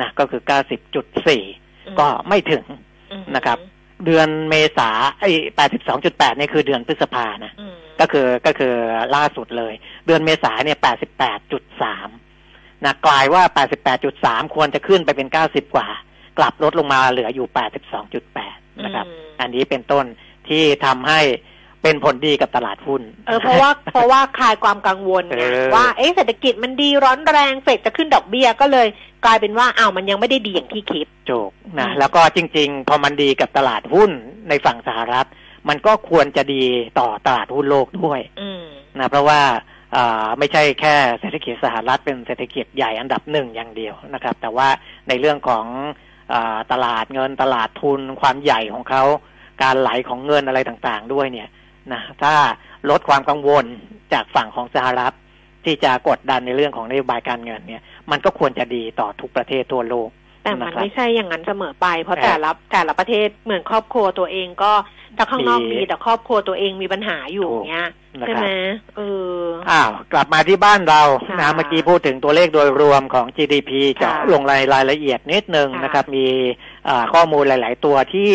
[0.00, 1.42] นะ ก็คือเก้าสิบจุดสี่
[1.86, 2.64] อืมก็ไม่ถึง
[3.12, 3.58] อืมนะครับ
[4.04, 8.74] เดือนเมษาไอ้แปดสิบสองจุดแปดนี่คือเดือนพฤษภานะอืมก็คือก็คือ
[9.16, 9.72] ล่าสุดเลย
[10.06, 12.08] เดือนเมษาเนี่ยแปดสิบแปดจุดสาม
[12.84, 15.88] นะ กลายว่าแปดสิบแปดจุดสามควรจะขึ้นไปเป็นเก้าสิบกว่า
[16.38, 20.04] กลับลดลงมาเหลืออยู่แปดสิบสองจุดแปดนะครับอืมอันนี้เป็นต้น
[20.48, 21.20] ที่ทำให้
[21.82, 28.86] เป็นผลดีกับตลาดหุ้น เออเพราะว่าเพราะว่าคลายความกังวลไงเออว่าเอ๊ะเศรษฐกิจมันดีร้อนแรงเฟดจะขึ้นดอกเบี้ยก็เลย
[29.24, 34.10] กลายเป็นว่าอ้าวมันยังไม่ได้ดีอย่างที่คิดโจกนะอืมแล้วก็จริง ๆ พอมันดีกับตลาดหุ้น
[34.48, 35.26] ในฝั่งสหรัฐ
[35.68, 36.64] มันก็ควรจะดี
[36.98, 38.64] ต่อตลาดหุ้นโลกด้วยอืม
[38.98, 39.40] นะเพราะว่า
[39.96, 44.68] อ่าไม่ใช่แค่เศรษฐกิจสหรัฐเป็นเศรษฐกิจใหญ่อันดับหนึ่งอย่างเดียวนะครับ แต่ว่า
[45.08, 45.66] ในเรื่องของ
[46.32, 49.04] อ่าตลาดเงินตลาดทุนความใหญ่ของเขา
[49.62, 51.48] การไหลของเงินอะไรต่างๆ ด้วยเนี่ย
[51.92, 52.34] นะถ้า
[52.90, 53.64] ลดความกังวล
[54.12, 55.14] จากฝั่งของสหรัฐ
[55.64, 60.10] ที่จะกดดันในเรื่องของนโยบายการเงินเนี่ย มันก็ควรจะดีต่อทุกประเทศทั่วโลก
[60.42, 64.72] แต่มันนะครับไม่ใช่อย่างนั้นเสมอไป เพราะครับแต่ละแต่ละประเทศเหมือนครอบครัวตัวเองก็
[65.16, 67.88] ถ้าข้างนอกมีดีแต่ครอบครัวตัวเองมีปัญหาอยู่ถูกเงี้ย
[68.20, 68.48] นะใช่ครัไหบม
[68.96, 69.00] เอ
[69.40, 76.26] ออ้าวกลับมาที่บ้านเราค่ะนะเมื่อกี้พูดถึงตัวเลขโดยรวมของ GDP เจาะค่ะลงรายรายละเอียดนิดนึงค่ะนะครับ มี
[76.88, 78.32] อ่าข้อมูลหลาย ๆ ตัวที่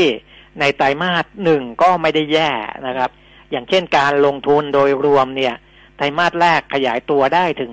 [0.59, 2.49] ในไตรมาสหนึ่งก็ไม่ได้แย่
[2.87, 3.09] นะครับ
[3.51, 5.55] อย่างเช่นการลงทุนโดยรวมเนี่ย
[5.97, 7.71] ไตรมาสแรกขยายตัวได้ถึง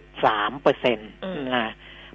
[0.00, 1.10] 7.3เปอร์เซ็นต์
[1.54, 1.72] นะ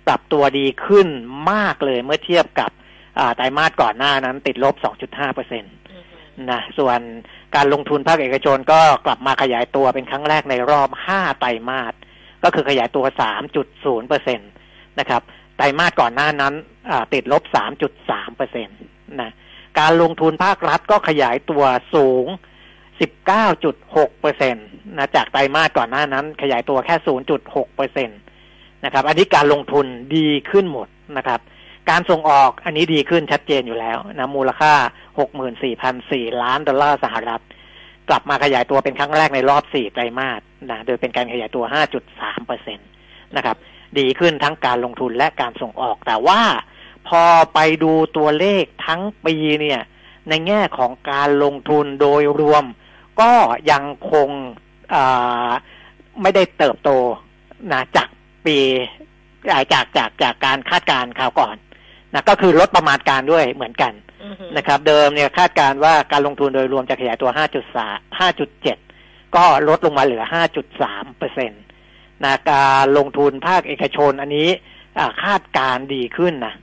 [0.07, 1.07] ปรับตัวดีขึ้น
[1.51, 2.71] มากเลยเมื่อเทียบกับ
[3.19, 6.03] อ่าไตรมาสก่อนหน้านั้นติดลบ 2.5เปอร์เซ็นต์อืม
[6.51, 6.99] นะส่วน
[7.55, 11.93] การลงทุนภาคเอกชนก็กลับมาขยายตัวเป็นครั้งแรกในรอบ 5 ไตรมาส
[12.43, 13.05] ก็คือขยายตัว
[13.57, 14.45] 3.0เปอร์เซ็นต
[14.99, 15.21] นะครับ
[15.57, 16.53] ไตรมาสก่อนหน้านั้น
[16.89, 17.43] อ่าติดลบ
[17.89, 18.73] 3.3เปอร์เซ็นต
[19.21, 19.31] นะ
[19.79, 21.63] การลงทุนภาครัฐก็ขยายตัว
[21.95, 22.27] สูง
[23.01, 24.61] 19.6เปอร์เซ็นต
[24.97, 26.95] นะจากไตรมาสก่อนหน้านั้น ขยายตัวแค่
[27.35, 28.13] 0.6เปอร์เซ็นต
[28.85, 29.85] นะครับ อันนี้การลงทุน
[30.15, 30.87] ดีขึ้นหมด
[31.17, 31.39] นะครับ
[31.89, 34.73] การส่งออกอันนี้ดีขึ้นชัดเจนอยู่แล้วนะมูลค่า
[35.77, 37.43] 64,400ล้านดอลลาร์สหรัฐ
[38.09, 41.63] กลับมาขยายตัวเป็นครั้งแรกในรอบ 4 ไตรมาสนะโดยเป็นการขยายตัว
[42.05, 42.83] 5.3เปอร์เซ็นต
[43.35, 43.57] นะครับ
[43.99, 46.41] ดีขึ้นทั้งการลงทุนและการส่งออก แต่ว่า
[47.07, 49.81] พอไปดูตัวเลขทั้งปีเนี่ย
[50.29, 52.65] ในแง่ของการลงทุนโดยรวม
[53.21, 53.31] ก็
[53.71, 54.29] ยังคง
[54.93, 55.49] อ่า
[56.21, 56.89] ไม่ได้เติบโต
[57.71, 58.09] นะจาก
[58.45, 58.57] ปี
[59.51, 61.55] อ่าจากจากจากการคาดการณ์คราวก่อน
[62.13, 63.93] นะก็คือลดประมาณการด้วยเหมือนกัน
[64.23, 67.29] อืมนะครับ เดิมเนี่ยคาดการณ์ว่าการลงทุนโดยรวมจะขยายตัว
[67.75, 68.19] 5.3
[68.77, 70.23] 5.7 ก็ลดลงมาเหลือ
[70.71, 71.63] 5.3เปอร์เซ็นต์
[72.23, 74.49] นะการลงทุนภาคเอกชนอันนี้
[74.97, 76.53] อ่าคาดการณ์ดีขึ้นนะ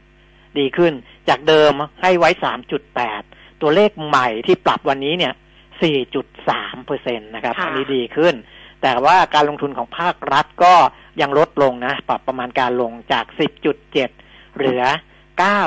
[0.59, 0.93] ดีขึ้น
[1.29, 2.31] จากเดิมให้ไว้
[2.97, 5.33] 3.8 ตัวเลขใหม่ที่ปรับวันนี้เนี่ย
[5.79, 8.35] 4.3เปอร์เซ็นตนะครับค่ะอันนี้ดีขึ้น
[8.83, 10.75] แต่ว่าการลงทุนของภาครัฐก็
[11.21, 13.25] ยังลดลงนะ ปรับประมาณการลงจาก
[13.91, 13.93] 10.7
[14.57, 14.83] เหลือ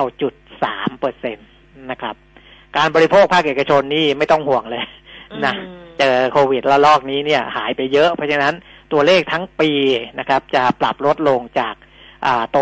[0.08, 1.44] 9.3เปอร์เซ็นต
[1.92, 2.16] นะครับ
[2.78, 4.84] การบริโภคภาคเอกชนนี่ไม่ต้องห่วงเลย
[5.46, 8.54] นะอืมเจอโควิดระลอกนี้เนี่ยหายไปเยอะ เพราะฉะนั้น
[8.92, 9.72] ตัวเลขทั้งปี
[10.20, 11.76] นะครับ จะปรับลดลงจาก
[12.26, 12.58] อ่าโต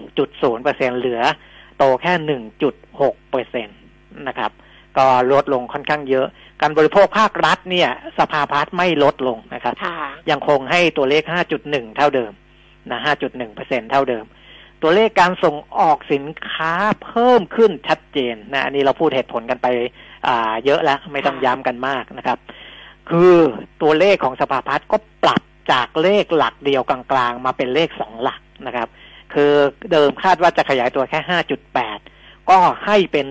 [0.00, 1.20] 2.0เปอร์เซ็นเหลือ
[1.78, 2.40] โตแค่
[2.72, 3.72] 1.6เปอร์เซ็นต
[4.28, 4.50] นะครับ
[4.98, 6.26] ก็ลดลงค่อนข้างเยอะ
[6.60, 9.98] การบริโภคภาครัฐเนี่ย สภาพัฒน์ไม่ลดลงนะครับค่ะ
[10.30, 11.22] ยังคงให้ตัวเลข
[11.60, 12.32] 5.1 เท่าเดิม
[12.90, 14.24] นะ 5.1เปอร์เซ็นเท่าเดิม
[14.82, 16.72] ตัวเลขการส่งออกสินค้า
[17.04, 19.66] เพิ่มขึ้นชัดเจนนะ อันนี้เราพูดเหตุผลกันไป
[20.26, 22.38] อ่าเยอะแล้ว ไม่ต้องย้ำกันมากนะครับ
[23.10, 23.34] คือ
[23.82, 28.88] ตัวเลขของสภาพัฒน์ก็ปรับจากเลขหลักเดียวกลางๆ มาเป็นเลขสองหลักนะครับ
[29.34, 29.52] คือ
[29.92, 31.20] เดิมคาดว่าจะขยายตัวแค่
[31.80, 33.26] 5.8 ก็ให้เป็น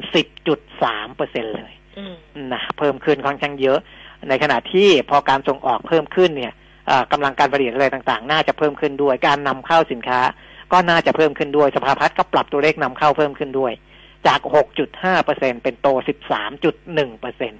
[0.56, 2.16] 10.3เปอร์เซ็นเลยอืม
[2.54, 3.80] นะเพิ่มขึ้นค่อนข้างเยอะ
[4.30, 6.54] ในขณะที่พอการส่งออกเพิ่มขึ้นเนี่ย
[6.88, 10.20] เอ่อกำลังการผลิตอะไรต่างๆ น่าจะเพิ่มขึ้นด้วย การนำเข้าสินค้า
[10.72, 13.74] ก็น่าจะเพิ่มขึ้นด้วย สภาพัฒน์ก็ปรับตัวเลขนำเข้าเพิ่มขึ้นด้วย
[14.28, 14.40] จาก
[14.84, 15.88] 6.5เปอร์เซ็นเป็นโต
[16.54, 17.58] 13.1เปอร์เซ็นต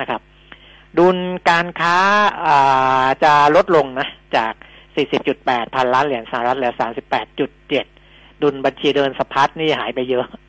[0.00, 0.20] นะครับ
[0.98, 1.18] ดุล
[1.50, 1.96] การค้า
[2.44, 4.52] อ่าจะลดลงนะ จาก
[5.14, 6.72] 40.8 พันล้านเหรียญสหรัฐเหลือ
[7.76, 10.43] 38.7 ดุลบัญชีเดินสะพัดนี่หายไปเยอะอืม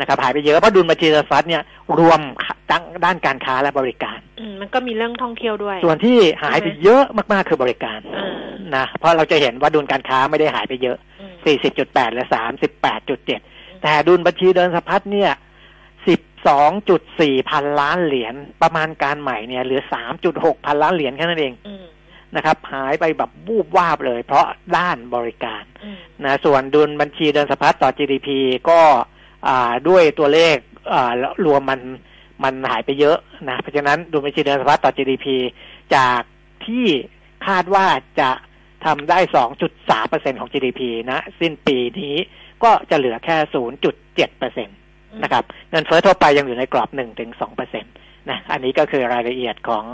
[0.00, 1.62] นะครับหายไปเยอะเพราะดุลบัญชีเดินสะพัดเนี่ย
[1.98, 2.20] รวม
[2.70, 8.30] ทั้งด้านการค้าและบริการอืมมันก็มีเรื่องท่องเที่ยวด้วย ส่วนที่หายไปเยอะมากๆคือบริการอ่า
[8.76, 11.32] นะเพราะเราจะเห็นว่าดุลการค้าไม่ได้หายไปเยอะอืม
[11.74, 12.26] 40.8เหลือ
[13.04, 15.30] 38.7แต่ดุลบัญชีเดินสะพัดเนี่ย
[16.54, 19.80] 12.4พันล้านเหรียญประมาณการใหม่เนี่ยเหลือ
[20.24, 21.84] 3.6พันล้านเหรียญแค่นั้นเองอืม
[22.36, 28.28] นะครับหายไปแบบบูบวาบเลย เพราะด้านบริการอืมนะส่วนดุลบัญชีเดินสะพัดต่อ GDP
[28.68, 29.13] ก็อ่า
[29.88, 30.56] ด้วยตัวเลข
[30.92, 31.12] อ่า
[31.46, 31.80] รวมมัน
[32.44, 35.26] มันหายไปเยอะนะเพราะฉะนั้นดุลบัญชีเดินสะพัดต่อ GDP
[35.96, 36.20] จาก
[36.66, 36.86] ที่
[37.46, 37.86] คาดว่า
[38.20, 38.30] จะ
[38.84, 39.18] ทำได้
[39.78, 40.80] 2.3%ของ GDP
[41.10, 42.16] นะ สิ้นปีนี้
[42.64, 43.36] ก็จะเหลือแค่
[44.02, 46.88] 0.7%นะครับเงินเฟ้อทั่วไปยังอยู่ในกรอบ
[47.40, 49.84] 1-2%นะอันนี้ก็คือรายละเอียดของ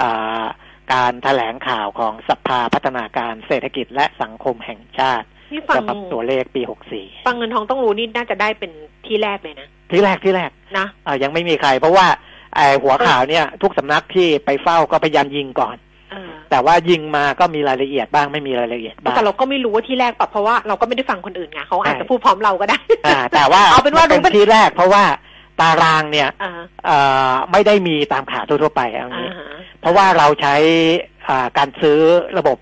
[0.00, 0.46] อา
[0.92, 6.62] การแถลงข่าวของสภาพัฒนาการเศรษฐกิจและสังคมแห่งชาตินี่ฟังสำหรับตัวเลขปี
[6.94, 8.72] 64 ฟังเงินทองต้องรู้นี่น่าจะได้เป็น
[9.06, 12.06] ที่แรกเลยนะ ที่แรกที่แรกนะอ่ายังไม่มีใคร เพราะว่า
[12.54, 15.76] ไอหัวข่าวเนี่ย ทุกสำนักที่ไปเฝ้าก็พยายามยิงก่อน
[16.12, 25.04] เออแต่ว่ายิงมาก็มีรายละเอียดบ้างไม่มีรายละเอียดบ้างแต่เราก็ไม่รู้ว่าที่แรกปะเพราะว่าเราก็ไม่ได้ฟังคนอื่นไงเขาอาจใช่จะพูดพร้อมเราก็ได้อ่า แต่ว่าเอาเป็นว่ารู้เป็นที่แรก เพราะว่า
[25.60, 26.52] ตารางเนี่ยอ่า
[26.86, 26.96] เอ่
[27.30, 29.46] อไม่ได้มีตามข่าวทั่วๆไปเอาอย่างอ่านี้ฮะ
[29.80, 30.54] เพราะว่าเราใช้
[31.28, 31.98] อ่าการซื้อ
[32.38, 32.56] ระบบ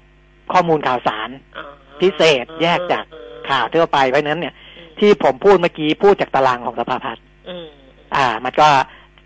[0.53, 3.05] ข้อมูลข่าวสารอ่าพิเศษแยกจาก
[3.51, 4.55] ข่าวทั่วไปเพราะฉะนั้นเนี่ย
[5.01, 7.67] ที่ผมพูดเมื่อกี้พูดจากตารางของสภาพัฒน์อืม
[8.17, 8.69] อ่า มันก็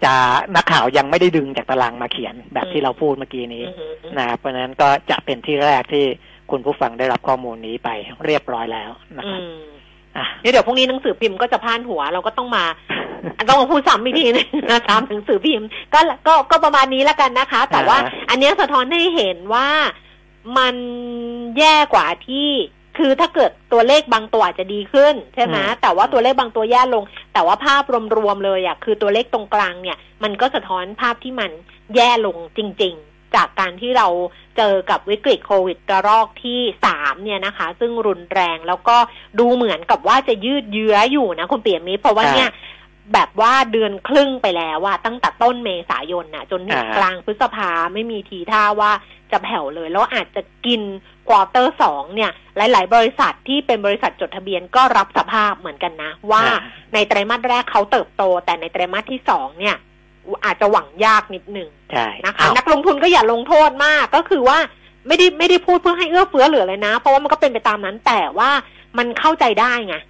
[0.04, 0.14] จะ
[0.56, 6.04] นักข่าวยังไม่ได้ดึงจากตารางมาเขียนแบบที่เราพูดเมื่อกี้นี้อืมอืมนะครับเพราะฉะนั้นก็จะเป็นที่แรกที่
[6.50, 7.88] คุณผู้ฟังได้รับข้อมูลนี้ไป
[8.24, 9.62] เรียบร้อยแล้วนะอืครับม
[10.16, 12.64] อะนี่เดี๋ยวพรุ่งนี้หนังสือพิมพ์ก็จะพานหัวเราก็ต้องมา
[13.48, 19.68] ต้องมาพูดซ้ำอีกทีนึงนะตามหนังสือพิมพ์ก็ก็ก็ประมาณนี้แล้วกันนะคะ แต่ว่าอ่าอันเนี้ยสะท้อนให้เห็นว่า
[20.58, 20.74] มัน
[21.58, 22.50] แย่กว่าที่
[23.00, 27.84] คือถ้าเกิดตัวเลขบางตัวอาจจะดีขึ้นใช่ไหมแต่ว่าตัวเลขบางตัวแย่ลง แต่ว่าภาพ
[28.16, 31.50] รวมๆเลยอะคือตัวเลขตรงกลางเนี่ย มันก็สะท้อนภาพที่มัน
[31.94, 34.08] แย่ลงจริง ๆ จากการที่เรา
[34.56, 38.96] เจอกับวิกฤตโควิดระลอกที่สามเนี่ยนะคะ ซึ่งรุนแรงแล้วก็
[39.38, 42.48] ดูเหมือนกับว่าจะยืดเยื้ออยู่นะคุณเปียมิตรเพราะว่าเนี่ย
[43.14, 48.92] แบบว่าเดือนครึ่งไปแล้วว่าตั้งแต่ต้นเมษายนน่ะ จนถึงอ่ากลางพฤษภาไม่มีทีท่าว่า
[49.32, 50.80] จะแผ่วเลย แล้วอาจจะกิน
[51.28, 56.58] ควอเตอร์สองเนี่ย หลาย ๆ บริษัทที่เป็นบริษัทจดทะเบียนก็รับสภาพเหมือนกันนะ ว่าอ่า
[56.94, 59.76] ในไตรมาสแรกเขาเติบโต แต่ในไตรมาสที่สองเนี่ย
[60.44, 64.58] อาจจะหวังยากนิดหนึ่งใช่นะคะอ้าวนักลงทุนก็อย่าลงโทษมากก็คือว่า
[65.06, 68.50] ไม่ได้ไม่ได้พูดเพื่อให้เอื้อเฟื้อเหลือเลยนะ เพราะว่ามันก็เป็นไปตามนั้นแต่ว่า
[68.98, 70.02] มันเข้าใจได้ไงอ่า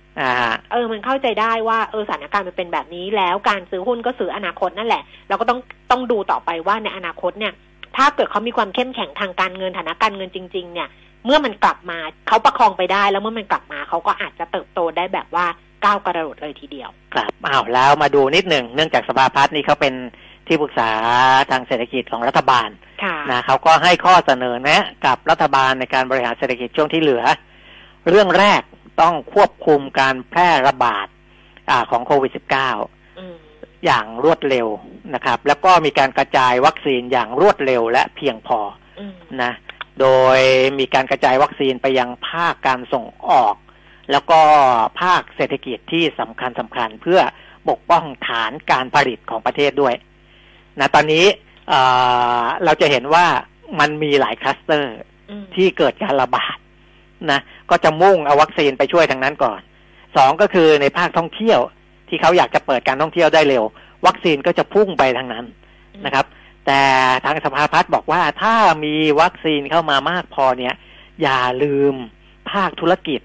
[0.73, 5.59] เออมันเข้าใจได้ว่าเออสถานการณ์มันเป็นแบบนี้ แล้วการซื้อหุ้นก็ซื้ออนาคตนั่นแหละ เราก็ต้อง
[5.90, 7.53] ต้องดูต่อไปว่าในอนาคตเนี่ย
[7.96, 10.88] ถ้าเกิดเขามีความเข้มแข็งทางการเงินฐานะการเงินจริง ๆ เนี่ย
[11.25, 15.46] เมื่อมันกลับมาเขาประคองไปได้ แล้วเมื่อมันกลับมาเขาก็อาจจะเติบโตได้แบบว่า
[15.85, 19.94] ก้าวกระโดดเลยทีเดียว ครับอ้าวแล้วมาดูนิดหนึ่งเนื่องจากสภาพัฒน์นี่เขาเป็น
[20.46, 20.90] ที่ปรึกษา
[21.51, 22.68] ทางเศรษฐกิจของรัฐบาล
[23.03, 27.25] ค่ะนะเขาก็ให้ข้อเสนอแนะกับรัฐบาลในการบริหารเศรษฐกิจช่วงที่เหลือ
[28.09, 28.62] เรื่องแรก
[29.00, 31.07] ต้องควบคุมการแพร่ระบาด
[31.70, 33.37] อาของโควิด -19 อืม
[33.85, 34.68] อย่างรวดเร็ว
[35.14, 38.59] นะครับ แล้วก็มีการกระจายวัคซีนอย่างรวดเร็วและเพียงพอ
[38.98, 39.53] อืมนะ
[40.00, 40.38] โดย
[40.79, 43.55] มีการกระจายวัคซีนไปยังภาคการส่งออก
[44.12, 44.40] แล้วก็
[45.00, 47.20] ภาคเศรษฐกิจที่สำคัญสำคัญเพื่อ
[47.68, 49.94] ปกป้องฐานการผลิตของประเทศด้วย
[50.81, 51.24] นะตอนนี้
[51.68, 51.81] เอ่
[52.40, 53.26] อเราจะเห็นว่า
[53.81, 54.96] มันมีหลายคลัสเตอร์
[55.31, 56.57] อืมที่เกิดการระบาด
[57.31, 59.61] นะ ก็จะมุ่งเอาวัคซีนไปช่วยทางนั้นก่อน
[60.16, 61.61] สองก็คือในภาคท่องเที่ยว
[62.09, 63.64] ที่เขาอยากจะเปิดการท่องเที่ยวได้เร็ว
[64.06, 65.44] วัคซีนก็จะพุ่งไปทางนั้น
[66.04, 66.26] นะครับ
[66.66, 66.80] แต่
[67.24, 68.54] ทางสภาพัฒน์บอกว่าถ้า
[68.85, 70.74] มีวัคซีนเข้ามามากพอเนี่ย
[71.22, 71.94] อย่าลืม
[72.50, 73.20] ภาคธุรกิจ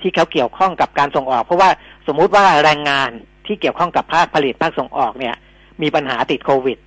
[0.00, 1.70] ที่เขาเกี่ยวข้องกับการส่งออก เพราะว่า
[2.06, 3.10] สมมุติว่าแรงงาน
[3.46, 5.34] ที่เกี่ยวข้องกับภาคผลิตภาคส่งออกเนี่ย
[5.82, 6.78] มีปัญหาติดโควิด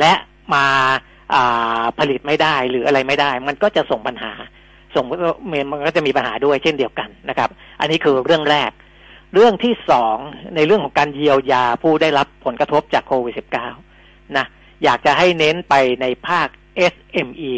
[0.00, 0.12] และ
[0.54, 4.32] มาาผลิตไม่ได้หรืออะไรไม่ได้ มันก็จะส่งปัญหา
[4.94, 5.04] ส่ง
[5.70, 8.70] มันก็จะมีปัญหาด้วยเช่นเดียวกันนะครับ อันนี้คือเรื่องแรก
[9.34, 10.16] เรื่องที่สอง
[10.56, 13.34] ในเรื่องของการเยียวยาผู้ได้รับผลกระทบจากโควิด
[13.86, 14.46] -19 นะ
[14.84, 16.48] อยากจะให้เน้นไปในภาค
[16.92, 17.54] SME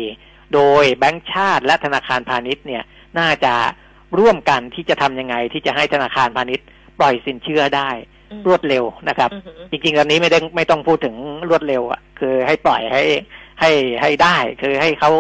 [0.55, 2.83] โดยแบงก์ชาติและธนาคารพาณิชย์เนี่ย
[3.19, 3.55] น่าจะ
[4.19, 6.67] ร่วมกันที่จะทำยังไงที่จะให้ธนาคารพาณิชย์
[6.99, 7.91] ปล่อยสินเชื่อได้
[8.33, 11.15] อืมรวดเร็วนะครับอืมจริงๆตอนนี้ไม่ได้ไม่ต้องพูดถึง
[11.49, 13.03] รวดเร็วอะคือให้ปล่อยให้
[13.61, 13.71] ให้
[14.03, 15.11] ให้ได้ คือให้เขา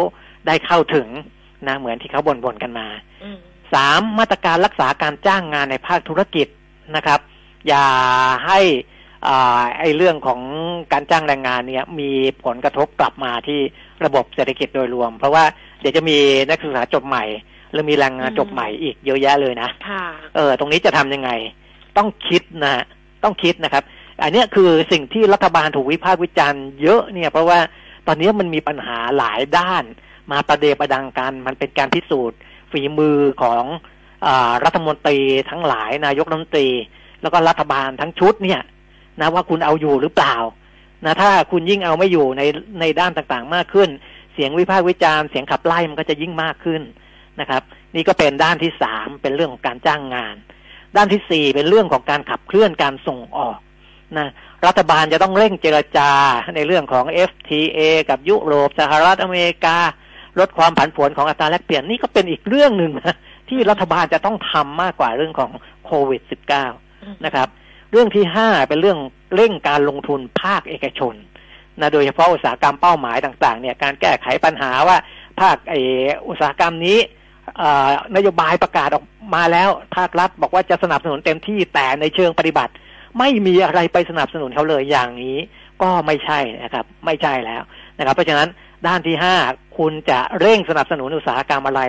[0.46, 1.09] ได้เข้าถึง
[1.66, 2.87] นะเหมือนที่เขาบ่นๆกันมา
[3.25, 3.38] อืม
[3.75, 6.47] สามมาตรการรักษาการจ้างงานในภาคธุรกิจ
[6.97, 7.21] นะครับ
[7.69, 7.87] อย่า
[8.47, 8.61] ให้
[9.29, 10.40] อ่าไอเรื่องของ
[10.92, 12.11] การจ้างแรงงานเนี่ย มี
[12.45, 13.61] ผลกระทบกลับมาที่
[14.05, 15.45] ระบบเศรษฐกิจโดยรวม เพราะว่า
[15.81, 17.25] เดี๋ยวจะมีนักศึกษาจบใหม่
[17.73, 20.05] หรือมีแรงงานจบใหม่อีกเยอะแยะเลยนะค่ะ
[20.37, 21.31] เออ ตรงนี้จะทำยังไง
[21.97, 22.85] ต้องคิดนะฮะ
[23.25, 23.83] ต้องคิดนะครับ
[24.23, 27.59] อันเนี้ยคือสิ่งที่รัฐบาลถูกวิพากษ์วิจารณ์เยอะเนี่ย เพราะว่า
[28.07, 29.85] ตอนนี้มันมีปัญหาหลายด้าน
[30.31, 32.39] มาประเดประดังกัน มันเป็นการพิสูจน์
[32.73, 33.65] ฝีมือของ
[34.27, 34.29] อ
[34.65, 35.19] รัฐมนตรี
[35.51, 36.69] ทั้งหลายนายกรัฐมนตรี
[37.23, 38.61] แล้วก็รัฐบาลทั้งชุดเนี่ย
[39.21, 40.37] นะว่าคุณเอาอยู่หรือเปล่า
[41.05, 42.43] นะถ้าคุณยิ่งเอาไม่อยู่ใน
[42.81, 43.89] ในด้านต่างๆมากขึ้น
[44.35, 46.83] เสียงวิพากษ์วิจารณ์เสียงขับไล่มันก็จะยิ่งมากขึ้น
[47.41, 47.62] นะครับ
[47.95, 50.35] นี่ก็เป็นด้านที่สามเป็นเรื่องของการจ้างงาน
[50.97, 53.59] ด้านที่สี่เป็นเรื่องของการขับเคลื่อนการส่งออก
[54.19, 54.29] นะ
[54.67, 56.11] รัฐบาลจะต้องเร่งเจรจา
[56.57, 59.79] ในเรื่องของ FTA กับยุโรปสหรัฐอเมริกา
[60.40, 63.16] ลดความผันผวนของอัตราแลกเปลี่ยนนี่ก็เป็นอีกเรื่องหนึ่งนะ
[63.49, 65.51] ที่รัฐบาลจะต้องทำมากกว่าเรื่องของ
[65.85, 66.22] โควิด
[66.72, 67.49] -19 นะครับ
[67.92, 68.99] เรื่องที่ห้าเป็นเรื่อง
[69.37, 71.14] เร่งการลงทุนภาคเอกชน
[71.81, 74.96] นะโดยเฉพาะอุตสาหกรรมเป้าหมายต่างๆ เนี่ยการแก้ไขปัญหาว่า
[75.40, 75.75] ภาคไอ
[76.29, 76.99] อุตสาหกรรมนี้
[77.59, 82.72] เอ่อนโยบายประกาศออกมาแล้วภาครัฐบอกว่าจะสนับสนุนเต็มที่แต่ในเชิงปฏิบัติ
[83.18, 85.38] ไม่มีอะไรไปสนับสนุนเขาเลยอย่างนี้
[85.83, 87.62] ก็ไม่ใช่นะครับ ไม่ใช่แล้ว
[87.99, 88.49] นะครับ เพราะฉะนั้น
[88.87, 89.37] ด้านที่ห้า
[89.79, 91.83] คุณจะเร่งสนับสนุนอุตสาหกรรมอะไร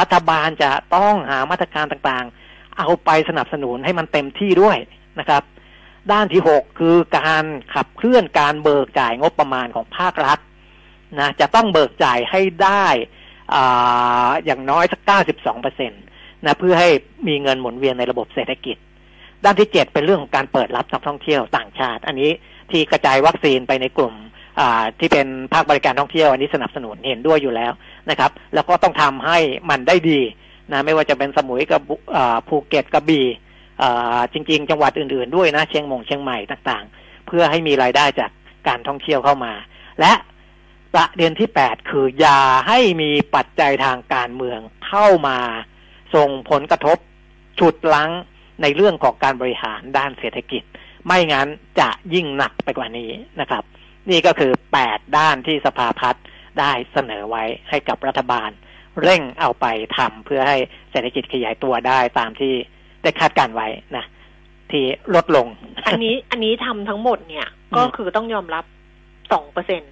[0.00, 4.76] รัฐบาลจะต้องหามาตรการต่างๆ เอาไปสนับสนุนให้มันเต็มที่ด้วย
[5.18, 5.42] นะครับ
[6.12, 10.38] ด้านที่หกคือการขับเคลื่อนการเบิกจ่ายงบประมาณของภาครัฐ
[11.20, 12.86] นะจะต้องเบิกจ่ายให้ได้
[13.54, 15.96] อาอย่างน้อยสักเก้าสิบสองเปอร์เซ็นต
[16.44, 16.88] นะเพื่อให้
[17.28, 18.76] มีเงินหมุนเวียนในระบบเศรษฐกิจ
[19.44, 22.30] ด้านที่เจ็ดเป็นเรื่องของการเปิดรับนักท่องเที่ยวต่างชาติ อันนี้
[22.70, 24.14] ที่กระจายวัคซีนไปในกลุ่ม
[24.98, 27.72] ที่เป็นภาคบริการท่องเที่ยวอันนี้สนับสนุนเห็นด้วยอยู่แล้ว
[28.10, 29.38] นะครับ แล้วก็ต้องทำให้
[29.70, 30.20] มันได้ดี
[30.72, 31.96] นะไม่ว่าจะเป็นสมุยกับบุ
[32.48, 33.26] ภูเก็ตกระบี่
[34.32, 38.30] จริง ๆ จังหวัดอื่นๆด้วยนะเชียงมงเชียงใหม่ต่างๆ เพื่อให้มีรายได้จาก
[38.68, 39.52] การท่องเที่ยวเข้ามา
[40.00, 40.12] และ
[40.94, 45.38] ประเด็นที่แปดคืออย่าให้มีปัจจัยทางการเมืองเข้ามา
[46.14, 46.98] ส่งผลกระทบ
[47.58, 48.10] ฉุดลั้ง
[48.62, 50.62] ในเรื่องของการบริหารด้านเศรษฐกิจ
[51.06, 51.48] ไม่งั้น
[51.80, 53.10] จะยิ่งหนักไปกว่านี้
[53.40, 53.62] นะครับ
[54.10, 56.24] นี่ก็คือแปดด้านที่สภาพัฒน์
[56.60, 58.50] ได้เสนอไว้ให้กับรัฐบาล
[59.02, 60.56] เร่งเอาไปทำเพื่อให้
[60.90, 62.52] เศรษฐกิจขยายตัวได้ตามที่
[63.02, 64.04] ได้คาดการไว้นะ
[64.70, 64.84] ที่
[65.14, 65.46] ลดลง
[65.86, 68.64] อันนี้อันนี้ทำทั้งหมดเนี่ยอืมก็คือต้องยอมรับ
[69.32, 69.82] สองเปอร์เซ็น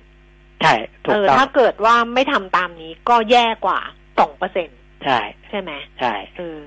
[0.63, 3.79] ใช่ถูเอกอต้องถ้าเกิดว่าไม่ทำตามนี้ก็แย่กว่า
[4.21, 4.69] สองเปอร์เซ็น
[5.05, 6.61] ใช่ ใช่ไหมใช่เออ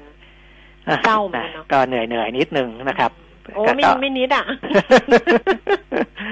[0.87, 3.11] อะเศร้าเหมือนกันเนอะก็เหนื่อยเหนื่อยๆนิดนึงนะครับ
[3.53, 4.45] โอ้ไม่ก็ไม่นิดอะ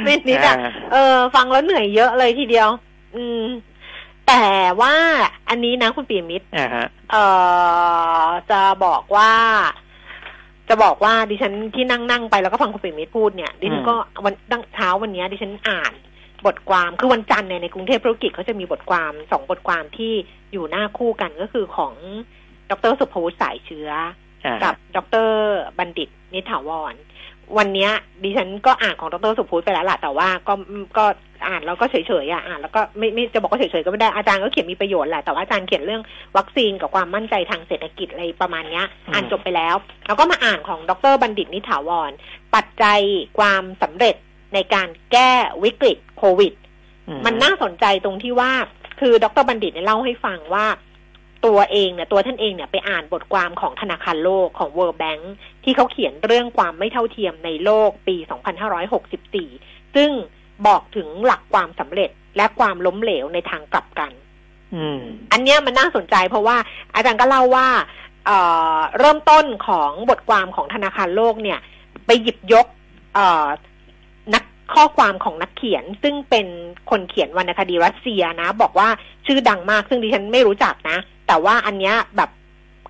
[0.06, 2.70] ไม่นิดอะาเออ ฟังแล้วเหนื่อยเยอะเลยทีเดียว
[3.16, 3.44] อืม
[4.28, 4.46] แต่
[4.82, 4.94] ว่า
[5.50, 7.26] อันนี้นะคุณปีมิตรอ่าฮะเอ่
[8.24, 9.32] อจะบอกว่า
[10.70, 15.94] จะบอกว่าดิฉันที่นั่งนั่งไปแล้วก็ฟังคุณปิ่มมิตรพูดเนี่ยดิฉันก็วันดังเช้าวันเนี้ยดิฉันอ่าน
[16.46, 20.14] บทความคือวันจันทร์เนี่ยในกรุงเทพธุรกิจเขาจะมีบทความสองบทความที่
[20.52, 21.94] อยู่หน้าคู่กันก็คือของ
[22.70, 23.90] ดรสุภวุฒิสายเชื้อ
[24.46, 25.32] อ่ากับดร
[25.78, 26.94] บัณฑิตนิถาวร
[27.58, 27.92] วันเนี้ย
[28.24, 30.54] ดิฉันก็อ่านของดรสุภูตไปแล้วล่ะแต่ว่าก็
[30.98, 31.06] ก็
[31.48, 36.04] อ่านแล้วก็เฉยๆอะอ่านแล้วก็ไม่ไม่จะบอกว่าเฉยๆก็ไม่ได้อาจารย์ก็เขียนมีประโยชน์แหละแต่ว่าอาจารย์เขียนเรื่อง
[36.38, 39.76] วัคซีนกับความมั่นใจทางเศรษฐกิจอะไรประมาณเนี้ย อ่านจบไปแล้ว
[40.08, 42.12] แล้วก็มาอ่านของดรบัณฑิตนิถาวร
[42.56, 43.00] ปัจจัย
[43.40, 44.16] ความสำเร็จ
[44.54, 45.32] ในการแก้
[45.64, 46.54] วิกฤตโควิด
[47.08, 48.52] อืมันน่าสนใจตรงที่ว่า
[49.00, 50.66] คือดรบัณฑิตเนี่ยเล่าให้ฟังว่า
[51.46, 55.24] ตัวเองเนี่ยตัวท่านเองเนี่ยไปอ่านบทความของธนาคารโลกของ World Bank
[55.64, 58.16] ที่เขาเขียนเรื่องความไม่เท่าเทียมในโลกปี
[59.06, 60.10] 2564 ซึ่ง
[60.68, 64.12] บอกถึงหลักความสำเร็จและความล้มเหลวในทางกลับกัน
[64.76, 65.00] อืม
[65.32, 66.58] อันเนี้ยมันน่าสนใจเพราะว่า
[66.96, 67.68] อาจารย์ก็เล่าว่า
[68.26, 68.38] เอ่
[68.76, 71.60] อเริ่มต้นของบทความของธนาคารโลกเนี่ย
[72.06, 72.66] ไปหยิบยก
[73.16, 73.48] เอ่อ
[74.34, 76.48] นักข้อความของนักเขียน ซึ่งเป็น
[76.90, 78.90] คนเขียนวรรณคดีรัสเซียนะ บอกว่า
[79.26, 80.98] ชื่อดังมากซึ่งดิฉันไม่รู้จักนะ
[81.30, 82.30] แต่ว่าอันเนี้ยแบบ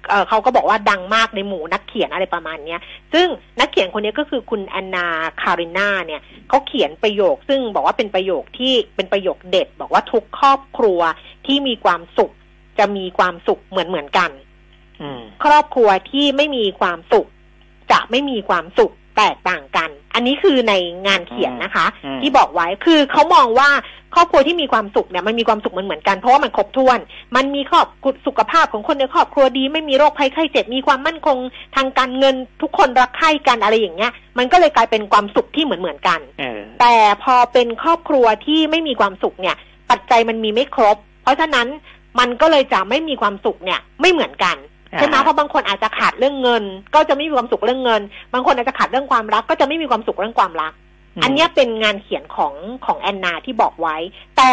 [0.09, 2.79] เอ่อเขาก็บอกว่าดังมากในหมู่นักเขียนอะไรประมาณเนี้ย
[3.13, 3.27] ซึ่ง
[3.59, 5.07] นักเขียนคนนี้ก็คือคุณแอนนา
[5.41, 10.99] คาริน่าเนี่ยเขาเขียนประโยค ซึ่งบอกว่าเป็นประโยคที่เป็นประโยคเด็ด บอกว่าทุกครอบครัว
[11.45, 12.31] ที่มีความสุข
[12.79, 14.31] จะมีความสุขเหมือนเหมือนๆกัน
[15.01, 17.27] อืมครอบครัวที่ไม่มีความสุข
[17.91, 20.73] จะไม่มีความสุข แตกต่างกัน อันนี้คือใน
[21.07, 23.69] งานเขียนนะคะอืมที่บอกไว้คือเขามองว่า
[24.15, 26.99] ครอบครัวที่มีความสุขเนี่ยมันมีความสุขมันเหมือนกันเพราะว่ามันครบถ้วน
[27.35, 27.87] มันมีครอบ
[28.27, 31.37] สุขภาพของคนในครอบครัวดี ไม่มีโรคภัยไข้เจ็บมีความมั่นคง
[31.75, 39.55] ทางการเงินทุกคนรักใคร่กันอะไรอย่างเงี้ย มันก็เลยกลายเป็นความสุขที่เหมือนเหมือนๆกันเออแต่พอเป็นครอบครัวที่ไม่มีความสุขเนี่ย
[39.89, 41.67] ปัจจัยมันมีไม่ครบ เพราะฉะนั้น
[42.19, 44.55] มันก็เลยจะไม่มีความสุขเนี่ยไม่เหมือนกัน
[44.97, 46.63] ใช่ไหมอ่าเพราะบางคนอาจจะขาดเรื่องเงิน
[46.95, 48.01] ก็จะไม่มีความสุขเรื่องเงิน
[48.33, 50.73] บางคนอาจจะขาดเรื่องความรัก ก็จะไม่มีความสุขเรื่องความรัก
[51.23, 52.53] อันเนี้ยเป็นงานเขียนของ
[52.85, 53.95] ของแอนนาที่บอกไว้
[54.37, 54.51] แต่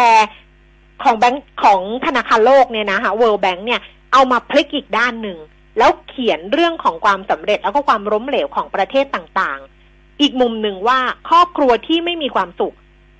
[1.03, 3.81] ของแบงค์ของธนาคารโลกเนี่ยนะคะ World Bank เนี่ย
[4.13, 5.37] เอามาพลิกอีกด้านหนึ่ง
[5.77, 12.75] แล้วเขียนเรื่องของความสำเร็จแล้วก็ความล้มเหลวของประเทศต่างๆ อีกมุมหนึ่งว่าครอบครัวที่ไม่มีความสุข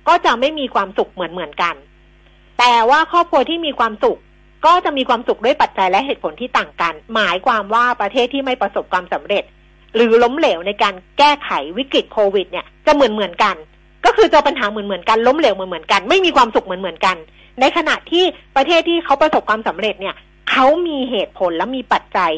[0.08, 1.74] ก็จะไม่มีความสุขเหมือนเหมือนๆกัน
[2.58, 4.18] แต่ว่าครอบครัวที่มีความสุข
[4.66, 9.44] ก็จะมีความสุขด้วยปัจจัยและเหตุผลที่ต่างกัน หมายความว่าประเทศที่ไม่ประสบความสำเร็จ
[9.94, 13.56] หรือล้มเหลวในการแก้ไขวิกฤตโควิด เนี่ยจะเหมือนเหมือนๆกัน
[14.04, 17.16] ก็คือเจอปัญหาเหมือนเหมือนๆกันล้มเหลวเหมือนเหมือนๆกัน ไม่มีความสุขเหมือนเหมือนๆกัน
[17.60, 18.24] ในขณะที่
[18.56, 20.14] ประเทศที่เขาประสบความสำเร็จเนี่ย
[20.50, 22.32] เขามีเหตุผลและมีปัจจัย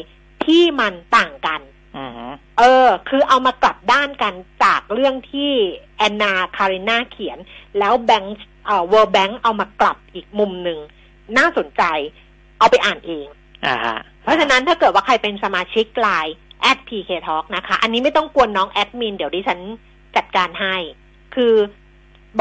[0.45, 1.61] ที่มันต่างกัน
[1.97, 5.51] อืมเออ คือเอามากลับด้านกันจากเรื่องที่
[5.97, 7.37] แอนนาคาริน่าเขียน
[7.79, 10.79] แล้วแบงค์เอ่อ World Bank เอามากลับอีกมุมหนึ่ง
[11.37, 11.83] น่าสนใจ
[12.59, 13.27] เอาไปอ่านเอง
[13.65, 19.59] อ่าฮะเพราะฉะนั้นถ้าเกิดว่าใครเป็นสมาชิกไลน์แอด PK Talk นะคะ อันนี้ไม่ต้องกวนน้องแอดมิน เดี๋ยวดิฉัน
[20.15, 20.75] จัดการให้
[21.35, 21.53] คือ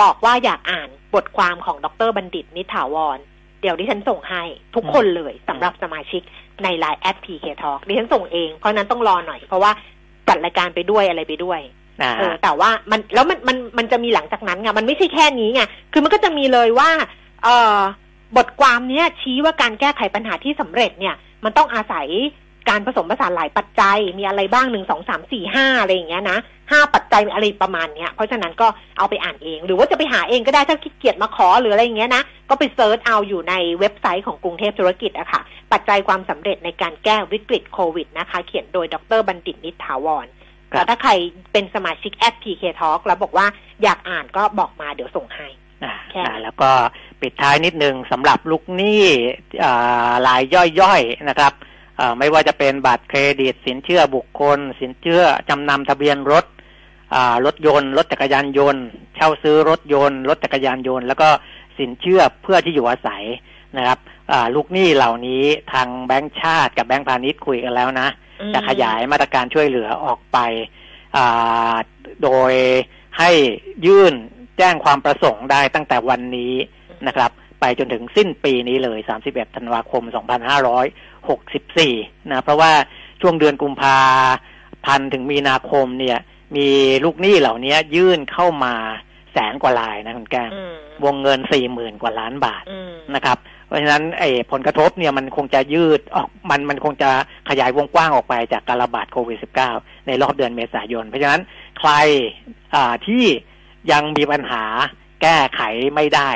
[0.00, 3.18] บอกว่าอยากอ่านบทความของดรบัณฑิตนิจถาวร
[3.60, 4.42] เดี๋ยวดิฉันส่งให้
[4.74, 6.22] ทุกคนเลยสำหรับสมาชิก
[6.62, 9.72] ในไลน์แอด PK Talk ดิฉันส่งเอง เพราะฉะนั้นต้องรอหน่อย เพราะว่า
[10.28, 11.60] จัดรายการไปด้วยอะไรไปด้วย
[12.02, 16.90] อ่าเออแต่ว่ามันแล้วมันมันมันจะมีหลังจากนั้นไงมันไม่ใช่แค่นี้ไงคือมันก็จะมีเลยว่า
[17.44, 17.78] เอ่อ
[18.36, 21.14] บทความเนี้ยชี้ว่าการแก้ไขปัญหาที่สำเร็จเนี่ย
[21.44, 22.08] มันต้องอาศัย
[22.68, 26.38] การผสมผสานหลายปัจจัย มีอะไรบ้างหนึ่งสองสามสี่ห้าอะไรอย่างเงี้ยนะ
[26.72, 28.68] ห้าปัจจัยอะไรประมาณเนี้ย เพราะฉะนั้นก็
[28.98, 40.26] เอาไปอ่านเอง หรือว่าจะไปหาเองก็ได้ถ้าขี้เกียจมาขอหรืออะไรอย่างเงี้ยนะ ก็ไป search เอาอยู่ในเว็บไซต์ของกรุงเทพธุรกิจอะค่ะ ปัจจัยความสำเร็จในการแก้วิกฤตโควิดนะคะ เขียนโดยดรบัณฑิตนิถาวร
[40.72, 41.12] แล้วถ้าใคร
[41.52, 43.46] เป็นสมาชิกแอด PK Talk แล้วบอกว่า
[43.82, 45.48] อยากอ่านก็บอกมาเดี๋ยวส่งให้
[45.84, 46.70] อ่าแค่นั้นอ่าแล้วก็
[47.20, 49.04] ปิดท้ายนิดนึงสำหรับลูกหนี้
[49.64, 50.42] อ่าราย
[50.80, 51.52] ย่อยๆนะครับ
[52.00, 56.44] อ่าไม่ว่าจะเป็นบัตรเครดิต สินเชื่อบุคคล สินเชื่อจำนำทะเบียนรถ
[57.14, 58.84] อ่ารถยนต์ รถจักรยานยนต์
[59.16, 61.28] เช่าซื้อรถยนต์ รถจักรยานยนต์ แล้วก็
[61.78, 63.24] สินเชื่อเพื่อที่อยู่อาศัย
[63.76, 63.98] นะครับ
[64.32, 68.08] อ่าลูกหนี้เหล่านี้ทางแบงก์ชาติกับแบงก์พาณิชย์คุยกันแล้วนะ
[68.40, 70.38] อืมจะขยายมาตรการช่วยเหลือออกไป
[71.16, 71.74] อ่า
[72.22, 72.52] โดย
[73.18, 73.30] ให้
[73.86, 74.14] ยื่น
[74.60, 76.54] แจ้งความประสงค์ได้ตั้งแต่วันนี้
[77.06, 77.30] นะครับ
[77.60, 78.98] ไปจนถึงสิ้นปีนี้เลย
[79.28, 80.02] 31 ธันวาคม
[81.36, 82.72] 2564 นะ เพราะว่า
[83.20, 83.98] ช่วงเดือนกุมภา
[84.86, 86.18] พันธ์ถึงมีนาคมเนี่ย
[86.56, 86.68] มี
[87.04, 88.74] ลูกหนี้เหล่านี้ยื่นเข้ามา
[89.32, 91.40] แสนกว่ารายนะคุณแก้มอืมวงเงิน
[91.70, 97.10] 40,000กว่าล้านบาทอืมนะครับ เพราะฉะนั้นไอ้ผลกระทบเนี่ยมันคงจะยืดออกมันมันคงจะ
[97.48, 99.38] ขยายวงกว้างออกไปจากการระบาดโควิด
[99.72, 101.40] -19 ในรอบเดือนเมษายน เพราะฉะนั้น
[101.78, 101.90] ใคร
[102.74, 103.24] อ่าที่
[103.92, 104.64] ยังมีปัญหา
[105.22, 105.62] แก้ไข
[105.94, 106.30] ไม่ได้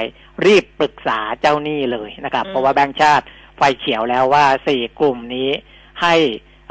[0.47, 3.25] รีบปรึกษาเจ้าหนี้เลยนะครับอืมเพราะว่าแบงก์ชาติ
[3.57, 5.51] ไฟเขียวแล้วว่าสี่กลุ่มนี้
[6.03, 6.15] ให้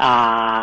[0.02, 0.58] อ่า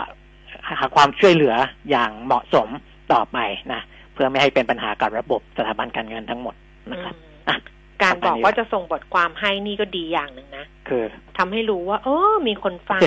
[0.70, 1.56] หาความช่วยเหลือ
[1.90, 2.68] อย่างเหมาะสม
[3.14, 3.38] ต่อไป
[3.74, 3.82] นะ
[4.14, 6.56] เพื่อไม่ให้เป็นปัญหากับระบบสถาบันการเงินทั้งหมด
[6.92, 7.58] นะครับอืมอะ
[8.04, 11.04] การบอกประมาณนี้ว่าจะส่งบทความให้นี่ก็ดีอย่างหนึ่งนะคือ
[11.38, 13.02] ทำให้รู้ว่า เออมีคนฟัง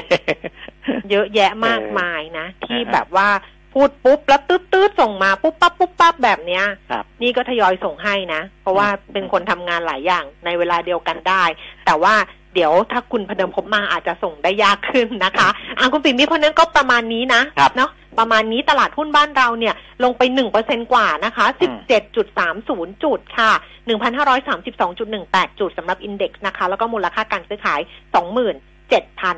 [1.10, 3.28] เยอะแยะมากมายนะ ที่อ่าฮะแบบว่า
[3.74, 11.44] พูดปุ๊บแล้วตืดตืดๆส่งมาปุ๊บปั๊บปุ๊บปั๊บแบบเนี้ยครับนี่ก็ทยอยส่งให้นะ เพราะว่าอืมเป็นคนทำงานหลายอย่างในเวลาเดียวกันได้
[11.86, 12.14] แต่ว่า
[12.54, 15.48] เดี๋ยวถ้าคุณพเดิมพบมาอาจจะส่งได้ยากขึ้นนะคะ
[15.78, 23.52] อะคุณปิ่มมีเพราะฉะนั้นก็ประมาณนี้นะครับเนาะประมาณนี้ตลาดหุ้นบ้านเราเนี่ยลงไปหนึ่งเปอร์เซ็นกว่านะคะสิบเจ็ดจุดสามศูนย์จุดค่ะ
[23.86, 27.80] หนึ่งพันห้าร้อยสามสิบสองจุดหนึ่งแปดจุดสำหรับอินเด็กซ์นะคะ แล้วก็มูลค่าการซื้อขาย
[28.14, 28.54] สองหมื่น
[28.90, 29.36] เจ็ดพัน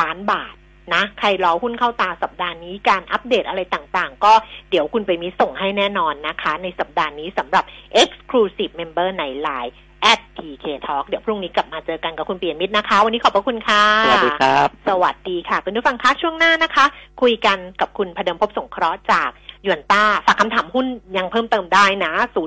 [0.00, 0.54] ล้านบาท
[0.92, 4.32] นะ ใครรอหุ้นเข้าตาสัปดาห์นี้การอัปเดตอะไรต่างๆ ก็
[4.70, 7.64] เดี๋ยวคุณไปมีส่งให้แน่นอนนะคะ ในสัปดาห์นี้สำหรับ
[8.02, 9.72] Exclusive Member ใน Line
[10.12, 16.84] at TK Talk เดี๋ยวพรุ่งนี้กลับมาเจอกันกับคุณเปียมิตรนะคะ วันนี้ขอบพระคุณค่ะ สวัสดีครับ สวัสดีค่ะ คุณผู้ฟังคะช่วงหน้านะคะ
[17.22, 19.30] คุยกันกับคุณพเดิมพบสงเคราะห์จาก
[19.66, 22.42] ยวนต้าฝากคำถามหุ้นยังเพิ่มเติมได้นะ 0 2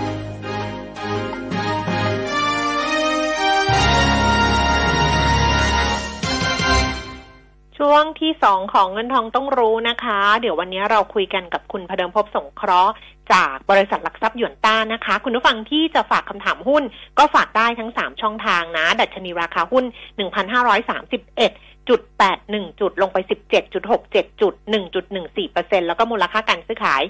[7.85, 12.93] ช่วงที่สองของเงินทองต้องรู้นะคะ เดี๋ยววันนี้เราคุยกันกับคุณพเดิมพบสงเคราะห์
[13.33, 16.83] จากบริษัทหลักทรัพย์หยวนต้านะคะ คุณผู้ฟังที่จะฝากคำถามหุ้น
[17.17, 19.85] ก็ฝากได้ทั้ง 3 ช่องทางนะ ดัชนีราคาหุ้น
[20.65, 23.17] 1,531 10.81จุดลงไป
[23.79, 24.53] 17.67จุด
[25.21, 27.01] 1.14%แล้วก็มูลค่าการซื้อขาย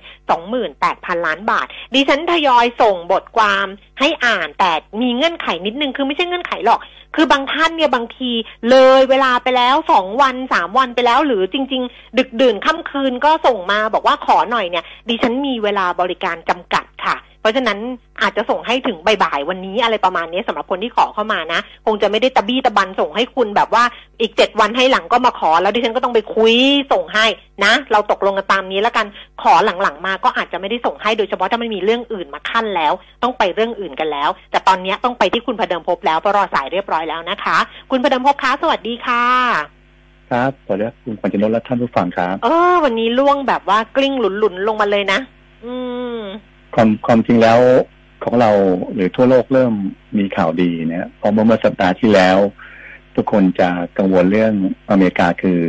[0.59, 3.67] 28,000ล้านบาท ดิฉันทยอยส่งบทความ
[3.99, 6.79] ให้อ่านแต่มีเงื่อนไขนิดนึง คือไม่ใช่เงื่อนไขหรอก
[7.15, 8.31] คือบางท่านเนี่ยบางที
[8.69, 17.79] เลยเวลาไปแล้วสองวันสามวันไปแล้ว หรือจริง ๆ ดึกดื่นค่ำคืนก็ส่งมาบอกว่าขอหน่อยเนี่ย ดิฉันมีเวลาบริการจำกัดค่ะ เพราะฉะนั้น
[18.21, 23.83] อาจจะส่งให้ถึงบ่ายๆวันนี้อะไรประมาณนี้สำหรับคนที่ขอเข้ามานะ คงจะไม่ได้ตะบี้ตะบันส่งให้คุณแบบว่า
[24.21, 26.55] อีกเจ็ดวันให้หลังก็มาขอ แล้วดิฉันก็ต้องไปคุย
[26.93, 27.25] ส่งให้
[27.65, 29.05] นะ เราตกลงกันตามนี้แล้วกัน
[29.41, 37.57] ขอหลังๆมาก็อาจจะไม่ได้ส่งให้โดยเฉพาะถ้ามันมีเรื่องอื่นมาขั้นแล้ว ต้องไปเรื่องอื่นกันแล้ว แต่ตอนนี้ต้องไปที่คุณพเดิมพบแล้วเพราะรอสายเรียบร้อยแล้วนะคะ
[37.91, 39.25] คุณพเดิมพบคะสวัสดีค่ะ
[40.31, 45.19] ครับสวัสดีครับคุณขวัญชนนท์และท่านผู้ฟังครับ เออ วันนี้ล่วงแบบว่ากลิ้งหลุนๆลงมาเลยนะ
[45.65, 45.73] อื
[46.15, 46.19] ม
[46.75, 47.59] ความความจริงแล้ว
[48.23, 48.51] ของเรา
[48.93, 49.73] หรือทั่วโลกเริ่ม
[50.17, 52.37] มีข่าวดีเนี่ยเพราะเมื่อสัปดาห์ที่แล้ว
[53.15, 54.53] ทุกคนจะกังวลเรื่อง
[54.91, 55.59] อเมริกาคือ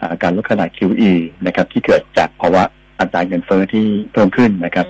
[0.00, 1.12] อาการลดขนาด QE
[1.46, 2.62] นะครับ ที่เกิดจากภาวะ
[3.00, 4.86] อัตราเงินเฟ้อที่เพิ่มขึ้นนะครับ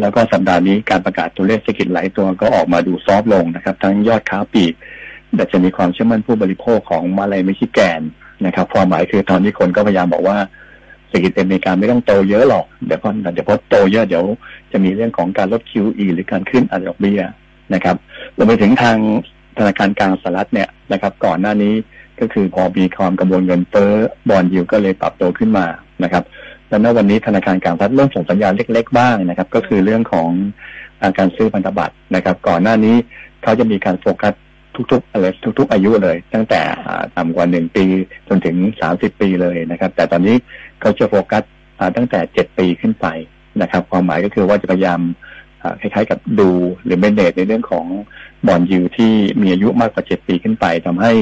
[0.00, 4.74] แล้วก็สัปดาห์นี้การประกาศตัวเลขเศรษฐกิจหลายตัวก็ออกมาดูซอฟต์ลงนะครับ ทั้งยอดค้าปลีก
[5.38, 8.00] ดัชนีความเชื่อมั่นผู้บริโภคของมาเลย์มิชิแกน
[8.46, 10.38] นะครับความหมายคือตอนนี้คนก็พยายามบอกว่า
[11.08, 14.24] เศรษฐกิจอเมริกาไม่ต้องโตเยอะหรอก เดี๋ยวพอเดี๋ยวพอโตเยอะเดี๋ยว
[14.72, 17.20] จะมีเรื่องของการลด QE หรือการขึ้นอัตราดอกเบี้ย
[17.74, 17.96] นะครับ
[18.36, 18.98] รวมไปถึงทาง
[19.58, 21.74] ธนาคารกลางสหรัฐเนี่ยนะครับ ก่อนหน้านี้
[22.20, 23.92] ก็คือพอมีความกังวลเงินเฟ้อ
[24.28, 25.66] บอลยิวก็เลยปรับตัวขึ้นมา
[26.04, 26.24] นะครับ
[26.68, 30.28] แล้วณวันนี้ธนาคารกลางสหรัฐเริ่มส่งสัญญาณเล็ก ๆ บ้างนะครับ ก็คือเรื่องของ
[31.02, 32.96] อาการซื้อพันธบัตรนะครับ ก่อนหน้านี้
[33.42, 34.34] เขาจะมีการโฟกัส
[34.92, 35.26] ทุกๆอะไร
[35.58, 36.60] ทุก ๆ อายุเลย ตั้งแต่
[37.16, 37.84] ต่ำกว่าหนึ่งปี
[38.28, 40.36] จนถึงสามสิบปีเลยนะครับ แต่ตอนนี้
[40.80, 41.42] เขาจะโฟกัส
[41.96, 43.06] ตั้งแต่เจ็ดปีขึ้นไป
[43.62, 45.00] นะครับ ความหมายก็คือว่าจะพยายาม
[45.80, 46.50] คล้ายๆกับดู
[46.84, 47.86] หรือเมนเนตในเรื่องของ
[48.46, 51.12] บอลยูที่มีอายุมากกว่าเจ็ดปีขึ้นไปทำให้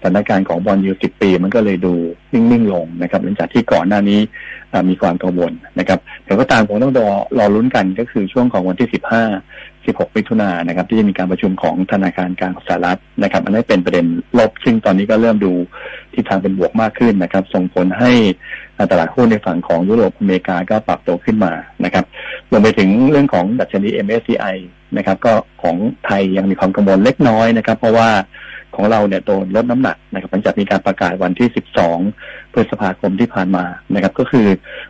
[0.00, 1.94] สถานการณ์ของบอลยูสิบปี มันก็เลยดู
[2.32, 4.20] นิ่งๆลงนะครับ หลังจากที่ก่อนหน้านี้
[4.88, 7.08] มีความกังวลนะครับแต่ก็ตามผมต้องรอ
[7.38, 9.24] รอลุ้นกันก็คือช่วงของวันที่สิบห้า
[9.72, 14.06] 16มิถุนายนนะครับ ที่จะมีการประชุมของธนาคารกลางสหรัฐนะครับ อันนี้เป็นประเด็น
[14.38, 15.52] ลบซึ่งตอนนี้ก็เริ่มดู
[16.14, 18.12] ที่ทางเป็นบวกมากขึ้นนะครับ ส่งผลให้
[18.90, 21.52] ตลาดหุ้นในฝั่งของยุโรปอเมริกาก็ปรับตัวขึ้นมา
[21.84, 22.04] นะครับ
[22.50, 24.56] รวมไปถึงเรื่องของดัชนี MSCI
[24.96, 25.32] นะครับ ก็
[25.62, 28.10] ของไทยยังมีความกังวลเล็กน้อยนะครับ เพราะว่า
[28.76, 31.48] ของเราเนี่ยโดนลดน้ำหนักนะครับหลังจากมีการประกาศวันที่
[32.00, 34.46] 12 พฤษภาคมที่ผ่านมานะครับ ก็คือ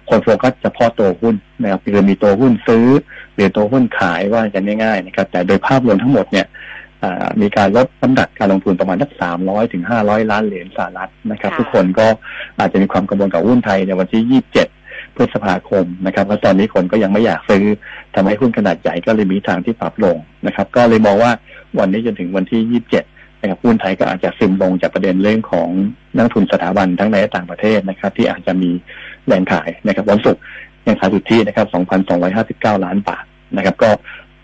[0.09, 2.87] คนโฟกัสเฉพาะตัวหุ้นนะครับคือมีตัวหุ้นซื้อ
[3.35, 6.47] หรือตัวหุ้นขายว่ากันง่ายๆนะครับ แต่โดยภาพรวมทั้งหมดเนี่ย
[7.41, 12.07] มีการลดน้ำหนักการลงทุนประมาณสักสามร้อยถึงห้าร้อยล้านเหรียญสหรัฐนะครับ ทุกคนก็
[12.59, 14.69] อาจจะมีความกังวลกับหุ้นไทยในวันที่ยี่สิบเจ็ด
[15.17, 17.65] พฤษภาคมนะครับเพราะตอนนี้คนก็ยังไม่อยากซื้อ
[18.15, 21.33] ทำให้หุ้นขนาดใหญ่ก็เลยมีทางที่ปรับลงนะครับ ก็เลยมองว่า
[21.79, 23.05] วันนี้จนถึงวันที่ยี่สิบเจ็ด
[23.41, 25.69] นะครับหุ้นไทยก็อาจจะซึมลงจากประเด็นเรื่องของ
[26.17, 28.71] นักทุนสถาบันทั้งในและต่างประเทศนะครับ ที่อาจจะมี
[29.27, 30.43] แรงขายนะครับวันศุกร์
[30.87, 31.67] ยังขายสุทธินะครับ
[32.23, 33.25] 2,259 ล้านบาท
[33.57, 33.91] นะครับ ก็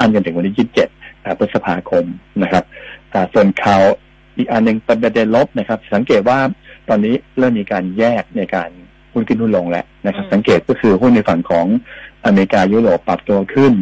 [0.01, 0.98] อันกันถึงวันที่ 27
[1.39, 2.05] พฤษภาคม
[2.43, 2.65] นะครับ
[3.35, 3.83] ส่วนข่าว
[4.37, 6.39] อีกอันหนึ่งเป็นประเด็นลบนะครับ สังเกตว่า
[6.89, 8.71] ตอนนี้เริ่มมีการแยกในการ
[9.13, 11.67] หุ้นขึ้นหุ้นลงแล้วนะครับ สังเกตก็คือหุ้นในฝั่งของ
[12.25, 13.73] อเมริกายุโรปปรับตัวขึ้น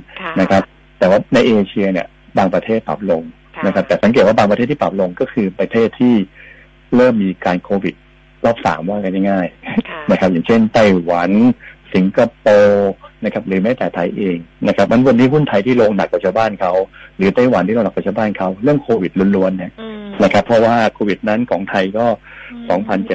[0.41, 0.63] นะครับ
[0.99, 2.07] แต่ว่าในเอเชียเนี่ย
[2.39, 3.23] บางประเทศปรับลง
[3.67, 6.15] นะครับ แต่สังเกตว่าบางประเทศที่ปรับลงก็คือประเทศที่
[6.97, 7.95] เริ่มมีการโควิด
[8.45, 11.31] รอบสามว่ากันง่ายๆนะครับ อย่างเช่นไต้หวัน
[11.95, 12.93] สิงคโปร์
[13.27, 14.37] นะครับหรือแม้แต่ไทยเอง
[14.69, 16.73] นะครับมันวันนี้หุ้นไทยที่ลงหนักกว่าชาวบ้านเขา
[17.17, 19.73] หรือไต้หวันที่ลงหนักกว่าชาวบ้านเขาเรื่องโควิดล้วนๆเนี่ย
[20.23, 22.07] นะครับ เพราะว่าโควิดนั้นของไทยก็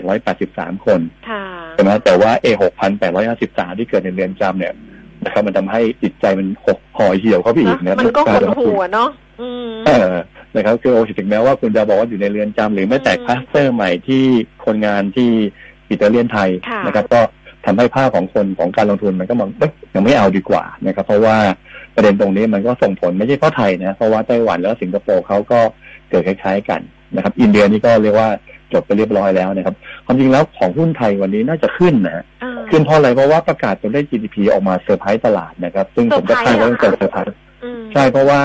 [0.07, 1.01] 2,783 คน
[1.74, 2.45] ใช่ไหมแต่ว่าเอ
[3.16, 4.74] 6,853 ที่เกิดในเรือนจำเนี่ย
[5.24, 9.09] นะครับมันทำให้จิตใจมันหกหอยเหี่ยวเข้าไปอีกนะมันก็หดหัวเนาะ
[9.88, 10.14] เออ
[10.55, 14.24] นะครับคือโอถึงแม้ว่าคุณจะบอกว่าอยู่ในเรือนจำหรือแม้แต่คลัสเตอร์ใหม่ที่
[14.66, 15.30] คนงานที่
[15.89, 16.49] อิตาเลียนไทย
[16.86, 17.22] นะครับ ก็
[17.66, 19.49] ทำให้ภาพของคนของการลงทุนมันก็มอง
[19.95, 21.38] ยังไม่เอาดีกว่านะครับ เพราะว่า
[21.95, 25.59] ประเด็นตรงนี้มันก็ส่งผลไม่ใช่เพราะไทยนะเพราะว่าไต้หวันแล้วสิงคโปร์เขาก็
[26.09, 26.82] เกิดคล้าย ๆ กัน
[27.16, 28.30] นะครับ อินเดียนี่ก็เรียกว่า
[28.74, 32.26] จบไปเรียบร้อยแล้วนะครับ ความจริงแล้วของหุ้นไทยวันนี้น่าจะขึ้นนะ
[32.70, 37.38] ขึ้นเพราะอะไรเพราะว่าประกาศตัวเลข GDP ออกมาเซอร์ไพรส์ตลาดนะครับ ซึ่งผมก็คาดว่าจะเซอร์ไพรส์
[37.93, 38.41] ใช่เพราะว่า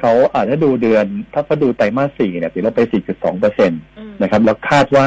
[0.00, 1.04] เขาอาจจะดูเดือน
[1.34, 3.82] ถ้าเขาดูไตรมาสสี่เนี่ยติดลบไป 4.2เปอร์เซ็นต์
[4.22, 5.06] นะครับ แล้วคาดว่า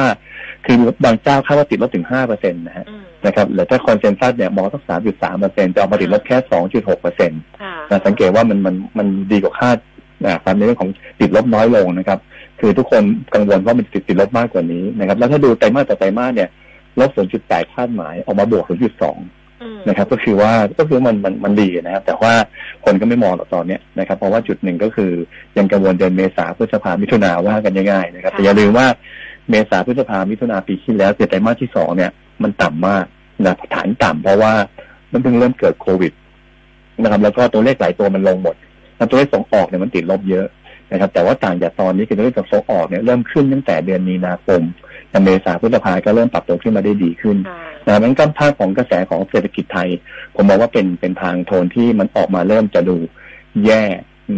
[0.66, 2.86] คือบางเจ้าคาดว่าติดลบถึง5เปอร์เซ็นต์นะฮะ
[3.26, 6.36] นะครับหรือถ้า consensus เนี่ยมองสัก3.3เปอร์เซ็นต์จะเอามาติดลบแค่
[6.70, 7.40] 2.6เปอร์เซ็นต์
[7.90, 9.78] นะสังเกตว่ามันมันมันดีกว่าคาด
[10.24, 10.90] นะความในเรื่องของ
[11.20, 12.18] ติดลบน้อยลงนะครับ
[12.60, 13.02] คือทุกคน
[13.34, 16.48] กังวลว่ามันติดติดลบมากกว่านี้นะครับ แล้วถ้าดูไตรมาสต่อไตรมาสเนี่ย
[17.00, 17.10] ลบ
[17.42, 22.32] 0.8คาดหมายออกมาบวก0.2นะครับ ก็คือว่าก็คือมันมันมันดีนะครับ แต่ว่า
[22.84, 25.12] คนก็ไม่มองหรอกตอนนี้นะครับ เพราะว่าจุดหนึ่งก็คือ
[25.58, 28.86] ยังกังวลเดือนเมษาพฤษภามิถุนาว่ากันง่ายๆนะครับ แต่อย่าลืมว่า
[29.50, 32.10] เมษาพฤษภามิถุนาปีที่แล้วคือไตรมาสที่สองเนี่ย
[32.42, 33.04] มันต่ำมาก
[33.44, 34.52] นะฐานต่ำเพราะว่า
[35.12, 36.12] มันเพิ่งเริ่มเกิดโควิด
[37.02, 38.56] นะครับ แล้วก็ตัวเลขหลายตัวมันลงหมด
[38.96, 40.46] แล้วตัวเลขส่งออกเนี่ยมันติดลบเยอะ
[40.92, 44.62] นะครับ แต่ว่าต่างจากตอนนี้คือตัวเลขส่งออกเนี่ยเริ่มขึ้นตั้งแต่เดือนมีนาคม
[45.10, 49.88] แต่เมษาพฤษภาก็เริ่มปรับตัวขึ้นมาได้ดีขึ้นค่ะนะมันก็ภาพของกระแสของเศรษฐกิจไทย
[50.34, 52.96] ผมมองว่าเป็นเป็นทางโทนที่มันออกมาเริ่มจะดู
[53.66, 53.82] แย่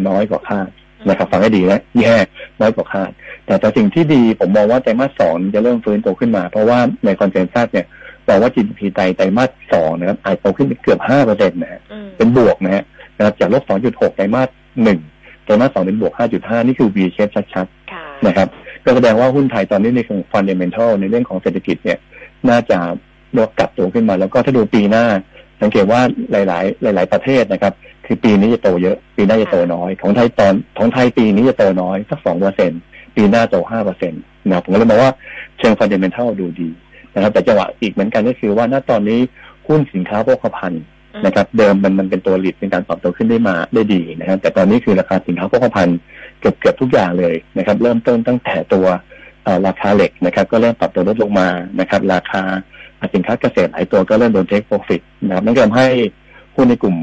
[0.09, 0.68] น้อยกว่าคาด
[1.09, 2.16] นะครับฟังให้ดีนะแย่
[2.61, 3.11] น้อยกว่าคาด
[3.46, 7.86] แต่แต่สิ่งที่ดีผมมองว่าไตรมาสสองจะเริ่มฟื้นตัวขึ้นมา เพราะว่าในคอนเซนแซสเนี่ย
[8.28, 12.84] บอกว่า GDP ไทยไตรมาสสองนะครับอาจโตขึ้นไปเกือบห้าเปอร์เซ็นต์นะฮะอืมเป็นบวกนะฮะ
[13.16, 14.49] นะครับจากลบ2.6ไตรมาส
[14.84, 14.99] หนึ่ง
[15.44, 18.49] ไตรมาสสองเป็นบวก5.5นี่คือ V shape ชัดค่ะๆนะครับ
[18.84, 21.99] ก็แสดงว่าหุ้นไทยตอนนี้ในเชิง fundamental ในเรื่องของเศรษฐกิจเนี่ย
[22.49, 22.78] น่าจะ
[23.38, 25.05] ลดกลับตัวขึ้นมา แล้วก็ถ้าดูปีหน้า
[25.62, 27.72] สังเกตว่าหลาย ๆ หลาย ๆ ประเทศนะครับ
[28.09, 32.70] คือปีนี้จะโตเยอะ ปีหน้าจะโตน้อย ของไทยตอนของไทยปีนี้จะโตน้อยสักสองเปอร์เซ็น
[33.16, 35.12] ปีหน้าโตห้าเปอร์เซ็นต์นะครับผมก็เลยมองว่า
[35.59, 36.68] เชิง fundamental ดูดี
[37.14, 39.20] นะครับ แต่จังหวะอีกเหมือนกันก็คือว่าณตอนนี้
[39.68, 40.82] หุ้นสินค้าโภคภัณฑ์
[41.26, 45.98] นะครับ เดิมมันมันเป็นตัวหลีดในการปรับตัวขึ้นได้มาได้ดีนะครับ แต่ตอนนี้คือราคาสินค้าโภคภัณฑ์
[46.40, 48.86] เกือบเกือบทุกอย่างเลยนะครับ เริ่มต้นตั้งแต่ตัว
[49.44, 51.48] เอ่อราคาเหล็กนะครับ ก็เริ่มปรับตัวลดลงมา
[51.80, 52.42] นะครับ ราคา
[53.14, 55.88] สินค้าเกษตรหลายตัวก็เริ่มโดนเทคโปรฟิตนะครับนั่นก็ทำให้
[56.59, 56.96] หุ้นในกลุ่ม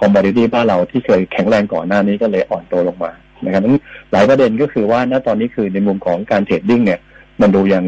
[0.00, 3.12] คอมบอดิตี้บ้านเราที่เคยแข็งแรงก่อนหน้านี้ก็เลยอ่อนตัวลงมา
[3.44, 3.76] นะครับนั้น
[4.12, 7.00] หลายประเด็นก็คือว่าณตอนนี้คือในมุมของการ trading เนี่ย
[7.40, 7.84] มันดูยัง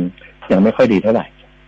[0.52, 1.26] ยังไม่ค่อยดีเท่าไหร่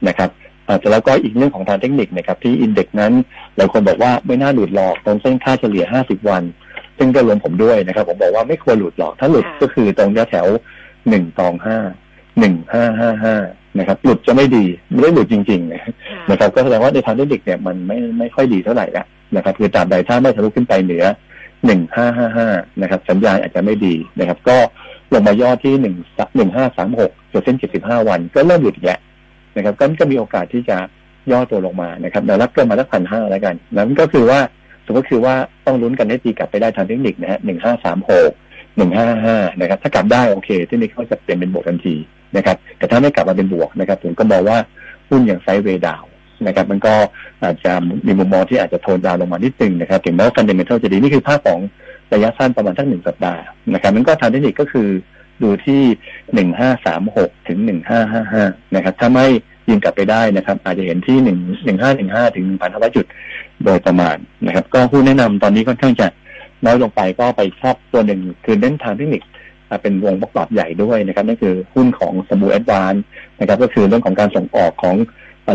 [0.09, 0.31] นะครับ
[0.69, 3.13] อ่าแต่แล้วก็อีกเรื่องของทางเทคนิคนะครับที่ index นั้น
[3.57, 6.43] หลายคนบอกว่าไม่น่าหลุดหรอกตรงเส้นค่าเฉลี่ย 50 วัน
[6.99, 10.47] ซึ่งก็รวมผมด้วยนะครับ ผมบอกว่าไม่ควรหลุดหรอกถ้าหลุดค่ะก็คือตรงแถว
[11.09, 11.79] หนึ่งตองห้า
[12.39, 13.37] หนึ่งห้าห้าห้า
[13.79, 15.93] นะครับหลุดจะไม่ดีไม่ได้หลุดจริงๆนะค่ะ
[16.31, 19.05] นะครับก็แสดงว่าในทางเทคนิคเนี่ยมันไม่ไม่ค่อยดีเท่าไหร่ละ
[19.37, 21.05] นะครับคือตราบใดถ้าไม่ทะลุขึ้นไปเหนือ
[21.67, 22.49] หนึ่งห้าห้าห้า
[22.83, 24.57] นะครับ สัญญาณอาจจะไม่ดีนะครับ ก็
[25.13, 25.95] ลงมาย่อที่หนึ่ง
[26.37, 29.01] หนึ่งห้าสามหกจุดเส้นเจ็ดสิบห้าวัน ก็เริ่มหลุดแล้ว
[29.57, 30.77] นะครับก็ก็มีโอกาสที่จะ
[31.31, 34.41] ย่อตัวลงมานะครับแต่รับเกินมาสักพันห้าแล้วกันนั้นก็คือว่า
[34.87, 35.35] สมมติคือว่า
[35.67, 38.31] ต้องลุ้นกันให้ตีกลับไปได้ทางเทคนิคนะฮะหนึ่งห้าสามหก
[38.77, 41.95] หนึ่งห้าห้านะครับ ถ้ากลับได้โอเคเทคนิคก็จะเปลี่ยนเป็นบวกทันที
[42.37, 44.59] นะครับ แต่ถ้าไม่กลับมาเป็นบวกนะครับ ผมก็มองว่า
[45.09, 46.03] หุ้นอย่าง sideway down
[46.47, 46.95] นะครับมันก็
[47.45, 47.73] อาจจะ
[48.07, 51.61] มีมุมมองที่อาจจะ tone down ลงมานิดนึงนะครับถึงแม้ว่า fundamental จะดีนี่คือภาพของ
[52.13, 53.43] ระยะสั้นประมาณทั้งหนึ่งสัปดาห์
[53.75, 54.89] นะครับมันก็ทางเทคนิคก็คือ
[55.43, 55.83] ดูที่
[56.35, 59.27] หนึ่งห้าสามหกถึงหนึ่งห้าห้าห้านะครับถ้าไม่
[59.69, 63.07] ยิงกลับไปได้นะครับ อาจจะเห็นที่หนึ่งหนึ่งห้าหนึ่งห้าถึงหนึ่งพันห้าร้อยจุด
[63.65, 64.17] โดยประมาณ
[64.47, 66.09] นะครับ ก็หุ้นแนะนำตอนนี้ค่อนข้างจะ
[66.65, 69.23] น้อยลงไปก็ไปชอบตัวหนึ่งคือเล่นทางเทคนิค
[69.83, 72.95] เป็นวงประกอบใหญ่ด้วยนะครับนั่นคือหุ้นของสมูแอดวาน
[73.41, 74.97] นะครับ ก็คือเรื่องของการส่งออกของ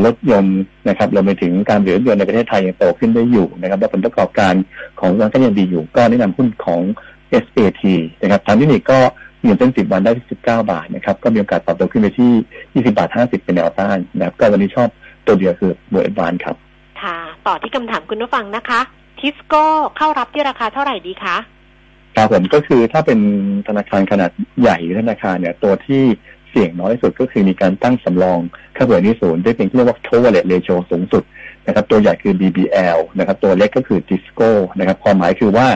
[0.06, 0.60] รถยนต์
[0.90, 4.54] นะครับรวมไปถึงการผลิตรถยนต์ในประเทศไทยยังโตขึ้นได้อยู่นะครับและผลประกอบการ
[5.00, 6.82] ของร้านก็ยังดีอยู่ ก็แนะนำหุ้นของ
[7.44, 7.84] SAT
[8.22, 9.00] นะครับทางเทคนิคก็
[9.46, 12.32] ยืนเส้นสิบวันได้ที่สิบเก้าบาทนะครับก็มีโอกาสปรับตัวขึ้นไปที่
[12.74, 14.90] ยี่สิบาทห้าสิบเป็นแนวต้านนะครับก็วันนี้ชอบ
[15.26, 16.56] ตัวเดียวคือโบเอ็ดวานครับ
[17.02, 17.18] ค่ะ
[17.48, 18.80] ต่อที่คำถามคุณผู้ฟังนะคะ
[19.20, 19.66] ทิสโก้
[19.98, 21.38] เข้ารับที่ราคาเท่าไหร่ดีคะ
[22.16, 23.20] ครับผมก็คือถ้าเป็น
[23.68, 24.32] ธนาคารขนาด
[24.62, 26.04] ใหญ่หรือธนาคารเนี่ยตัวที่
[26.37, 28.40] เสี่ยงน้อยสุดก็คือมีการตั้งสำรอง
[28.76, 31.24] ค่าเบื่อหนี้ศูนย์ได้เป็นที่เรียกว่า coverage ratio สูงสุด
[31.68, 34.50] นะครับตัวใหญ่คือ BBL นะครับตัวเล็กก็คือ Tisco
[34.80, 35.68] นะครับความหมายคือว่า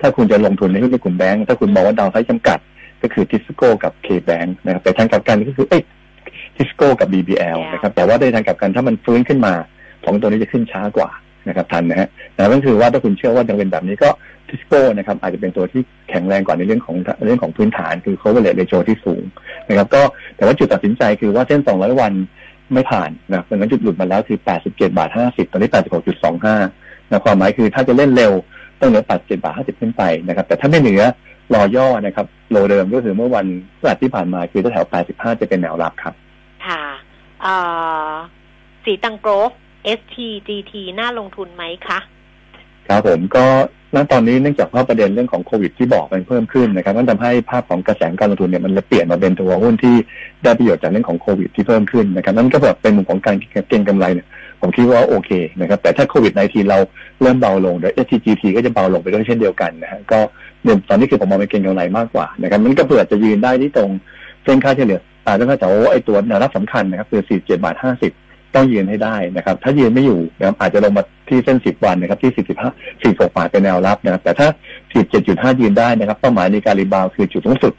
[0.00, 2.58] ถ้าคุณจะลงทุนในหุ้นในกลุ่มแบงก์ถ้าคุณมองว่าดาวไซด์จำกัด
[3.02, 5.82] ก็คือ Tisco กับ K-Bank นะครับแต่ทางกลับกันก็คือเอ้ย
[6.56, 9.54] Tisco กับ BBL นะครับแต่ว่าในทางกลับกันถ้ามันฟื้นขึ้นมา
[10.04, 11.10] ของตัวนี้จะขึ้นช้ากว่า
[11.48, 14.10] นะครับทันนะฮะแต่นั่นคือว่าถ้าคุณเชื่อว่ายังเป็นแบบนี้ก็
[14.48, 19.22] ทิสโก้นะครับอาจจะเป็นตัวที่แข็งแรงกว่าในเรื่องของเรื่องของพื้นฐานคือ coverage ratio ที่สูง
[19.68, 20.02] นะครับก็
[20.36, 22.12] แต่ว่าจุดตัดสินใจคือว่าเส้น 200 วัน
[22.72, 25.70] ไม่ผ่านนะดังนั้นจุดหลุดมาแล้วคือ 87 บาท 50 ตอนนี้
[26.36, 28.32] 86.25นะความหมายคือถ้าจะเล่นเร็ว
[28.80, 31.02] ต้องเหนือ 87 บาท 50 ขึ้นไปนะครับแต่ถ้าไม่เหนือ
[31.54, 33.46] รอย่อนะครับโลเดิมก็คือเมื่อวัน
[33.78, 36.14] พฤหัสที่ผ่านมาคือแถว 85 จะเป็นแนวรับครับ
[36.66, 36.82] ค่ะ
[38.84, 39.52] สีตังโกรฟ
[39.98, 41.98] STGT น่าลงทุนไหมคะ
[42.88, 43.44] ครับผมก็
[43.94, 49.94] ณตอนนี้เนื่องจากว่าประเด็นเรื่องของโควิดที่บอกมันเพิ่มขึ้นนะครับมันทำให้ภาพของกระแสการลงทุนเนี่ยมันเลยเปลี่ยนมาเป็นตัวหุ้นที่
[50.42, 53.36] ได้ประโยชน์จากเรื่องของโควิดที่เพิ่มขึ้นนะครับนั่นก็แบบเป็นมุมของการ
[53.68, 54.26] เก็งกำไรเนี่ย
[54.60, 55.30] ผมคิดว่าโอเค
[55.60, 56.78] นะครับแต่ถ้าโควิด -19 เรา
[57.20, 60.18] เริ่มเบาลงเดี๋ยว STGT ก็จะเบาลงไปด้วยเช่นเดียวกันนะฮะก็
[60.62, 63.90] เดี๋ยตอนนี้คือผมมองเป็นเก็งกำไรมากกว่านะครับมันก็เผื่อจะยืนได้ที่ตรง
[64.44, 68.25] เส้นค่าเฉลี่ยอ่าแล้วก็แต่ว่าไอ้ตัวแนวรับสำคัญนะครับคือ47บาท50
[68.56, 74.48] ต้องยืนให้ได้นะครับ ถ้ายืนไม่อยู่นะครับอาจจะลงมาที่เส้น10วันนะครับ ที่45 46บห้าทเป็นแนวรับนะครับ แต่ถ้า
[75.04, 77.72] 47.5ยืนได้นะครับเป้าหมายในการ rebound คือจุดสูงสุด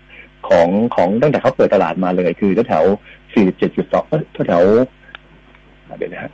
[0.50, 4.64] ของของตั้งแต่เขาเปิดตลาดมาเลย คือแถวๆ47.2เอ้ยแถว
[5.98, 6.32] เดี๋ยวนะฮะ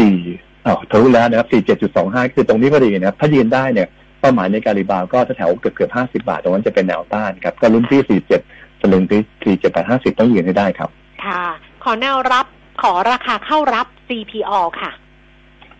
[0.00, 1.48] 4อ้าวทะลุแล้วนะครับ
[1.90, 3.88] 47.25คือตรงนี้พอดีนะครับ ถ้ายืนได้เนี่ย
[4.20, 10.90] เป้าหมายในการ rebound ก็แถวเกือบเกือบ50บาท ตรงนั้นจะเป็นแนวต้านครับก็ลุ้นที่47สลึงที่47.50ต้องยืนให้ได้ครับ
[11.24, 11.42] ค่ะ
[11.84, 12.46] ขอแนวรับ
[12.82, 14.90] ขอราคาเข้ารับ CPO ค่ะ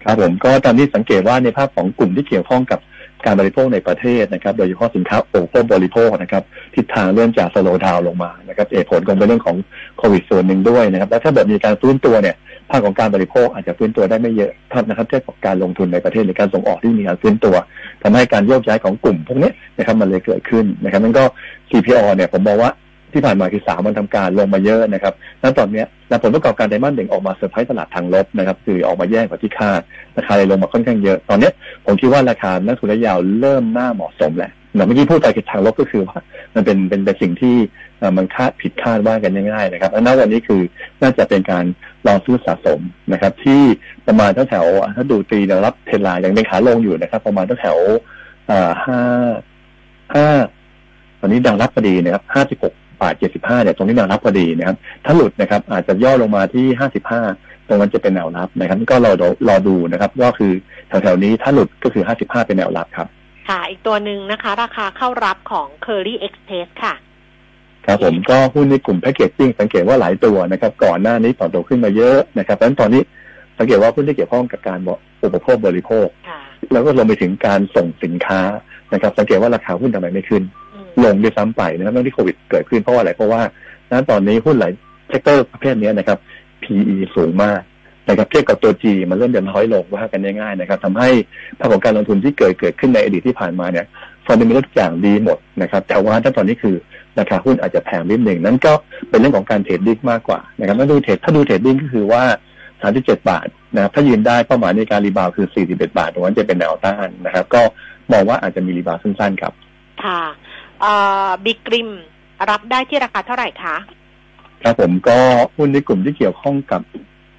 [0.05, 2.81] ครับผมก็ตามที่สังเกตว่าในภาพของกลุ่มที่เกี่ยวข้องกับ
[3.27, 6.43] การบริโภคในประเทศนะครับ โดยเฉพาะสินค้าโอภคบริโภคนะครับ
[6.75, 9.57] ทิศทางเริ่มจากสโลดาวลงมานะครับเหตุผลก็เป็นเรื่องของ
[9.99, 12.37] โควิดส่วนหนึ่งด้วยนะครับ แล้วถ้าแบบมีการฟื้นตัวเนี่ย
[12.71, 17.57] ภาคของการบริโภคอาจจะฟื้นตัวได้ไม่เยอะเท่านะครับเทียบกับการลงทุนในประเทศหรือการส่งออกที่มีการฟื้นตัว
[18.03, 21.25] ทำให้การโยกย้ายของกลุ่มพวกนี้นะครับมันเลยเกิดขึ้นนะครับนั่นก็
[21.71, 22.71] CPO เนี่ยผมมองว่า
[23.15, 29.81] ที่ผ่านมาคือสามวันทำการลงมาเยอะนะครับณตอนนี้ยและผลประกอบการไตรมาสหนึ่งออกมาเซอร์ไพรส์ตลาดทางลบนะครับ คือออกมาแย่กว่าที่คาด
[30.17, 31.51] ราคาเลยลงมาค่อนข้างเยอะ ตอนนี้
[31.85, 36.19] ผมคิดว่าราคานักทุนระยะยาวเริ่มน่าเหมาะสมแหละแต่เมื่อกี้พูดไปคือทางลบก็คือว่า
[36.55, 37.57] มันเป็นเป็นเป็นสิ่งที่
[38.17, 40.61] มันคาดผิดคาดว่ากันง่ายๆนะครับแล้วณวันนี้คือ
[41.03, 41.65] น่าจะเป็นการ
[42.07, 42.81] ลองซื้อสะสม
[43.13, 43.63] นะครับ ที่
[44.07, 49.01] ประมาณแถวถ้าดูตีแนวรับเทรนไลน์ยังเป็นขาลงอยู่นะครับ ประมาณแถวๆอ่าห้า
[50.15, 50.29] ห้า
[51.21, 52.75] ตอนนี้แนวรับพอดีนะครับห้าสิบหก
[53.05, 57.23] บาทเจ็ดสิบห้าเนี่ย ตรงนี้แนวรับพอดีนะครับ ถ้าหลุดนะครับ อาจจะย่อลงมาที่ห้าสิบห้า
[57.69, 60.53] ตรงนั้นจะเป็นแนวรับนะครับ ก็รอดูรอดูนะครับ ก็คือ
[60.89, 63.09] แถวๆนี้ถ้าหลุดก็คือห้าสิบห้าเป็นแนวรับครับ
[63.49, 66.95] ค่ะ อีกตัวหนึ่งนะคะ ราคาเข้ารับของ Curry Express ค่ะ
[67.87, 73.03] ครับผมก็หุ้นในกลุ่มแพคเกจจิ้งสังเกตว่าหลายตัวนะครับ ก่อนหน้านี้ต่อตัวขึ้นมาเยอะนะครับเพราะฉะนั้นตอนนี้
[73.59, 74.79] สังเกตว่าหุ้นที่เกี่ยวข้องกับการ
[75.25, 76.41] อุปโภคบริโภคค่ะ
[76.73, 78.41] แล้วก็รวมไปถึงการส่งสินค้า
[78.93, 80.64] นะครับ สังเกตว่าราคาหุ้นทำไมไม่ขึ้นอืม
[81.05, 83.43] ลงด้วยซ้ำไปนะครับเรื่องที่โควิดเกิดขึ้นเพราะว่าอะไรเพราะว่า
[83.91, 84.73] ณตอนนี้หุ้นหลาย
[85.09, 86.19] sector ประเภทนี้นะครับ
[86.63, 87.61] PE สูงมาก
[88.09, 91.09] นะครับเทียบกับตัว G มันเริ่มจะน้อยลงว่ากันง่ายๆนะครับทำให้
[91.59, 93.87] ภาพของการลงทุนที่เกิดเกิดขึ้นในอดีตที่ผ่านมาเนี่ย
[94.27, 96.75] fundamental ทุกอย่างดีหมดนะครับ แต่ว่าถ้าตอนนี้คือ
[97.19, 98.73] ราคาหุ้นอาจจะแพงนิดหนึ่งนั่นก็
[99.11, 102.23] เป็นเรื่องของการ trading มากกว่านะครับถ้าดู trad ถ้าดู trading ก็คือว่า
[102.75, 107.63] 37 บาทนะครับถ้ายืนได้เป้าหมายในการ rebound คือ 41 บาทตรงนั้นจะเป็นแนวต้านนะครับ ก็
[108.13, 109.53] มองว่าอาจจะมี rebound สั้นๆครับ
[110.05, 110.23] ค่ะ
[111.45, 111.91] บิ๊กริม
[112.51, 113.77] รับได้ที่ราคาเท่าไหร่คะ
[114.63, 115.19] ครับผมก็
[115.57, 116.83] หุ้นในกลุ่มที่เกี่ยวข้องกับ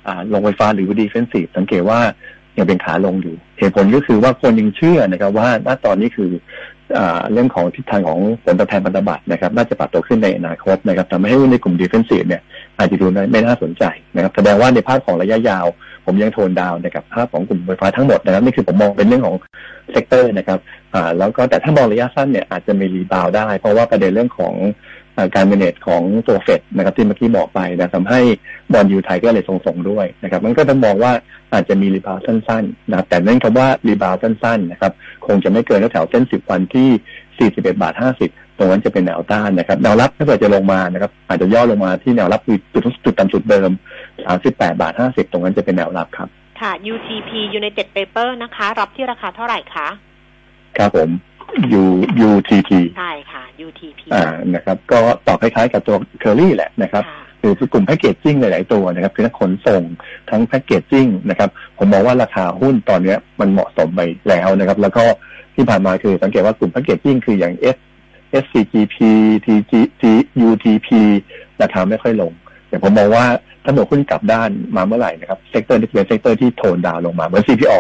[0.08, 2.00] อ่าโรงไฟฟ้าหรือ defensive สังเกตว่า
[2.58, 6.32] ยังเป็นขาลงอยู่เหตุผลก็คือว่าคนยังเชื่อนะครับว่าณตอนนี้คือ
[6.98, 12.42] อ่าเรื่องของทิศทางของผลตอบแทนพันธบัตรนะครับ น่าจะปรับตัวขึ้นในอนาคตนะครับทำให้หุ้นในกลุ่ม defensive เนี่ย
[12.78, 13.84] อาจจะดูไม่น่าสนใจ
[14.16, 15.66] นะครับ แสดงว่าในภาพของระยะยาว
[16.06, 19.36] ผมยัง tone down นะครับภาพของกลุ่มไฟฟ้าทั้งหมดนะครับนี่คือผมมองเป็นเรื่องของ
[19.92, 20.60] sector นะครับ
[20.94, 24.54] อ่าแล้วก็แต่ถ้ามองระยะสั้นเนี่ยอาจจะมี rebound ได้ เพราะว่าประเด็นเรื่องของ
[25.18, 28.20] อ่าการ manage ของตัวเฟดนะครับที่เมื่อกี้บอกไปนะทำให้
[28.74, 31.12] bond yield ไทยก็เลยทรงๆด้วยนะครับมันก็ต้องมองว่า
[31.54, 34.92] อาจจะมี rebound สั้นๆนะครับแต่นั่นคำว่า rebound สั้นๆนะครับ
[35.28, 43.70] คงจะไม่เกินแถวเส้น 10 วันที่ 41 บาท 50 ตรงนั้นจะเป็นแนวต้านนะครับแนวรับถ้าเกิดจะลงมานะครับ อาจจะย่อลงมาที่แนวรับคือจุดจุดต่ำสุดเดิม
[44.26, 46.28] 38บาท50ตรงนั้นจะเป็นแนวรับครับ
[46.62, 47.30] ค่ะ UTP
[47.60, 49.88] United Paper นะคะ รับที่ราคาเท่าไหร่คะ
[50.78, 51.10] ครับผม
[51.82, 51.84] U
[52.30, 54.24] UTT ใช่ค่ะ UTP อ่า
[54.56, 59.84] นะครับ ก็ตอบคล้ายๆกับตัวเคอรี่แหละนะครับค่ะคือกลุ่มแพคเกจจิ้งหลาย ๆ ตัวนะครับคือทั้งขนส่ง
[60.30, 65.04] ทั้ง packaging นะครับ ผมมองว่าราคาหุ้นตอนเนี้ยมันเหมาะสมไปแล้วนะครับ แล้วก็
[65.56, 67.78] ที่ผ่านมาคือสังเกตว่ากลุ่ม packaging คืออย่าง S
[68.44, 68.98] SCGP
[69.46, 69.72] TG
[70.02, 70.04] T
[70.48, 70.88] UTP
[71.62, 72.32] ราคาไม่ค่อยลง
[72.70, 73.26] แต่ผมมองว่า
[73.64, 77.74] ถ้าหมดหุ้นกลับด้านมาเมื่อไหร่นะครับ sector ที่เป็น sector ที่ tone down ลงมาเหมือน CPO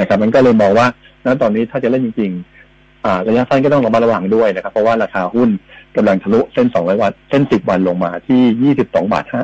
[0.00, 0.86] นะครับมันก็เลยมองว่า
[1.24, 5.48] ณตอนนี้ถ้าจะเล่นจริงๆอ่าระยะสั้นก็ต้องระมัดระวังด้วยนะครับ เพราะว่าราคาหุ้น
[5.96, 9.36] กำลังทะลุเส้น200วันเส้น10วันลงมาที่22บาท5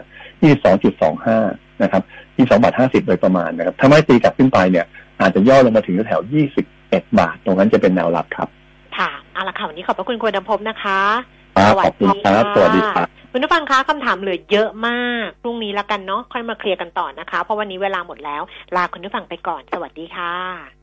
[0.43, 2.03] 22.25นะครับ
[2.37, 4.87] 22บาท50โดยประมาณนะครับถ้าไม่ตีกลับขึ้นไปเนี่ย
[5.21, 6.23] อาจจะย่อลงมาถึงแถว
[6.71, 8.49] 21บาท ตรงนั้นจะเป็นแนวรับครับ
[8.99, 11.01] ค่ะเอาละค่ะวันนี้ขอบพระคุณคุณดำพบนะคะ
[11.57, 18.43] ครับขอบคุณครับสวัสดีครับคุณผู้ฟังคะคำถามเหลือเยอะมาก พรุ่งนี้ละกันเนาะค่อยมาเคลียร์กันต่อนะคะ เพราะวันนี้เวลาหมดแล้ว
[18.77, 20.78] ลาคุณผู้ฟังไปก่อน สวัสดีค่ะ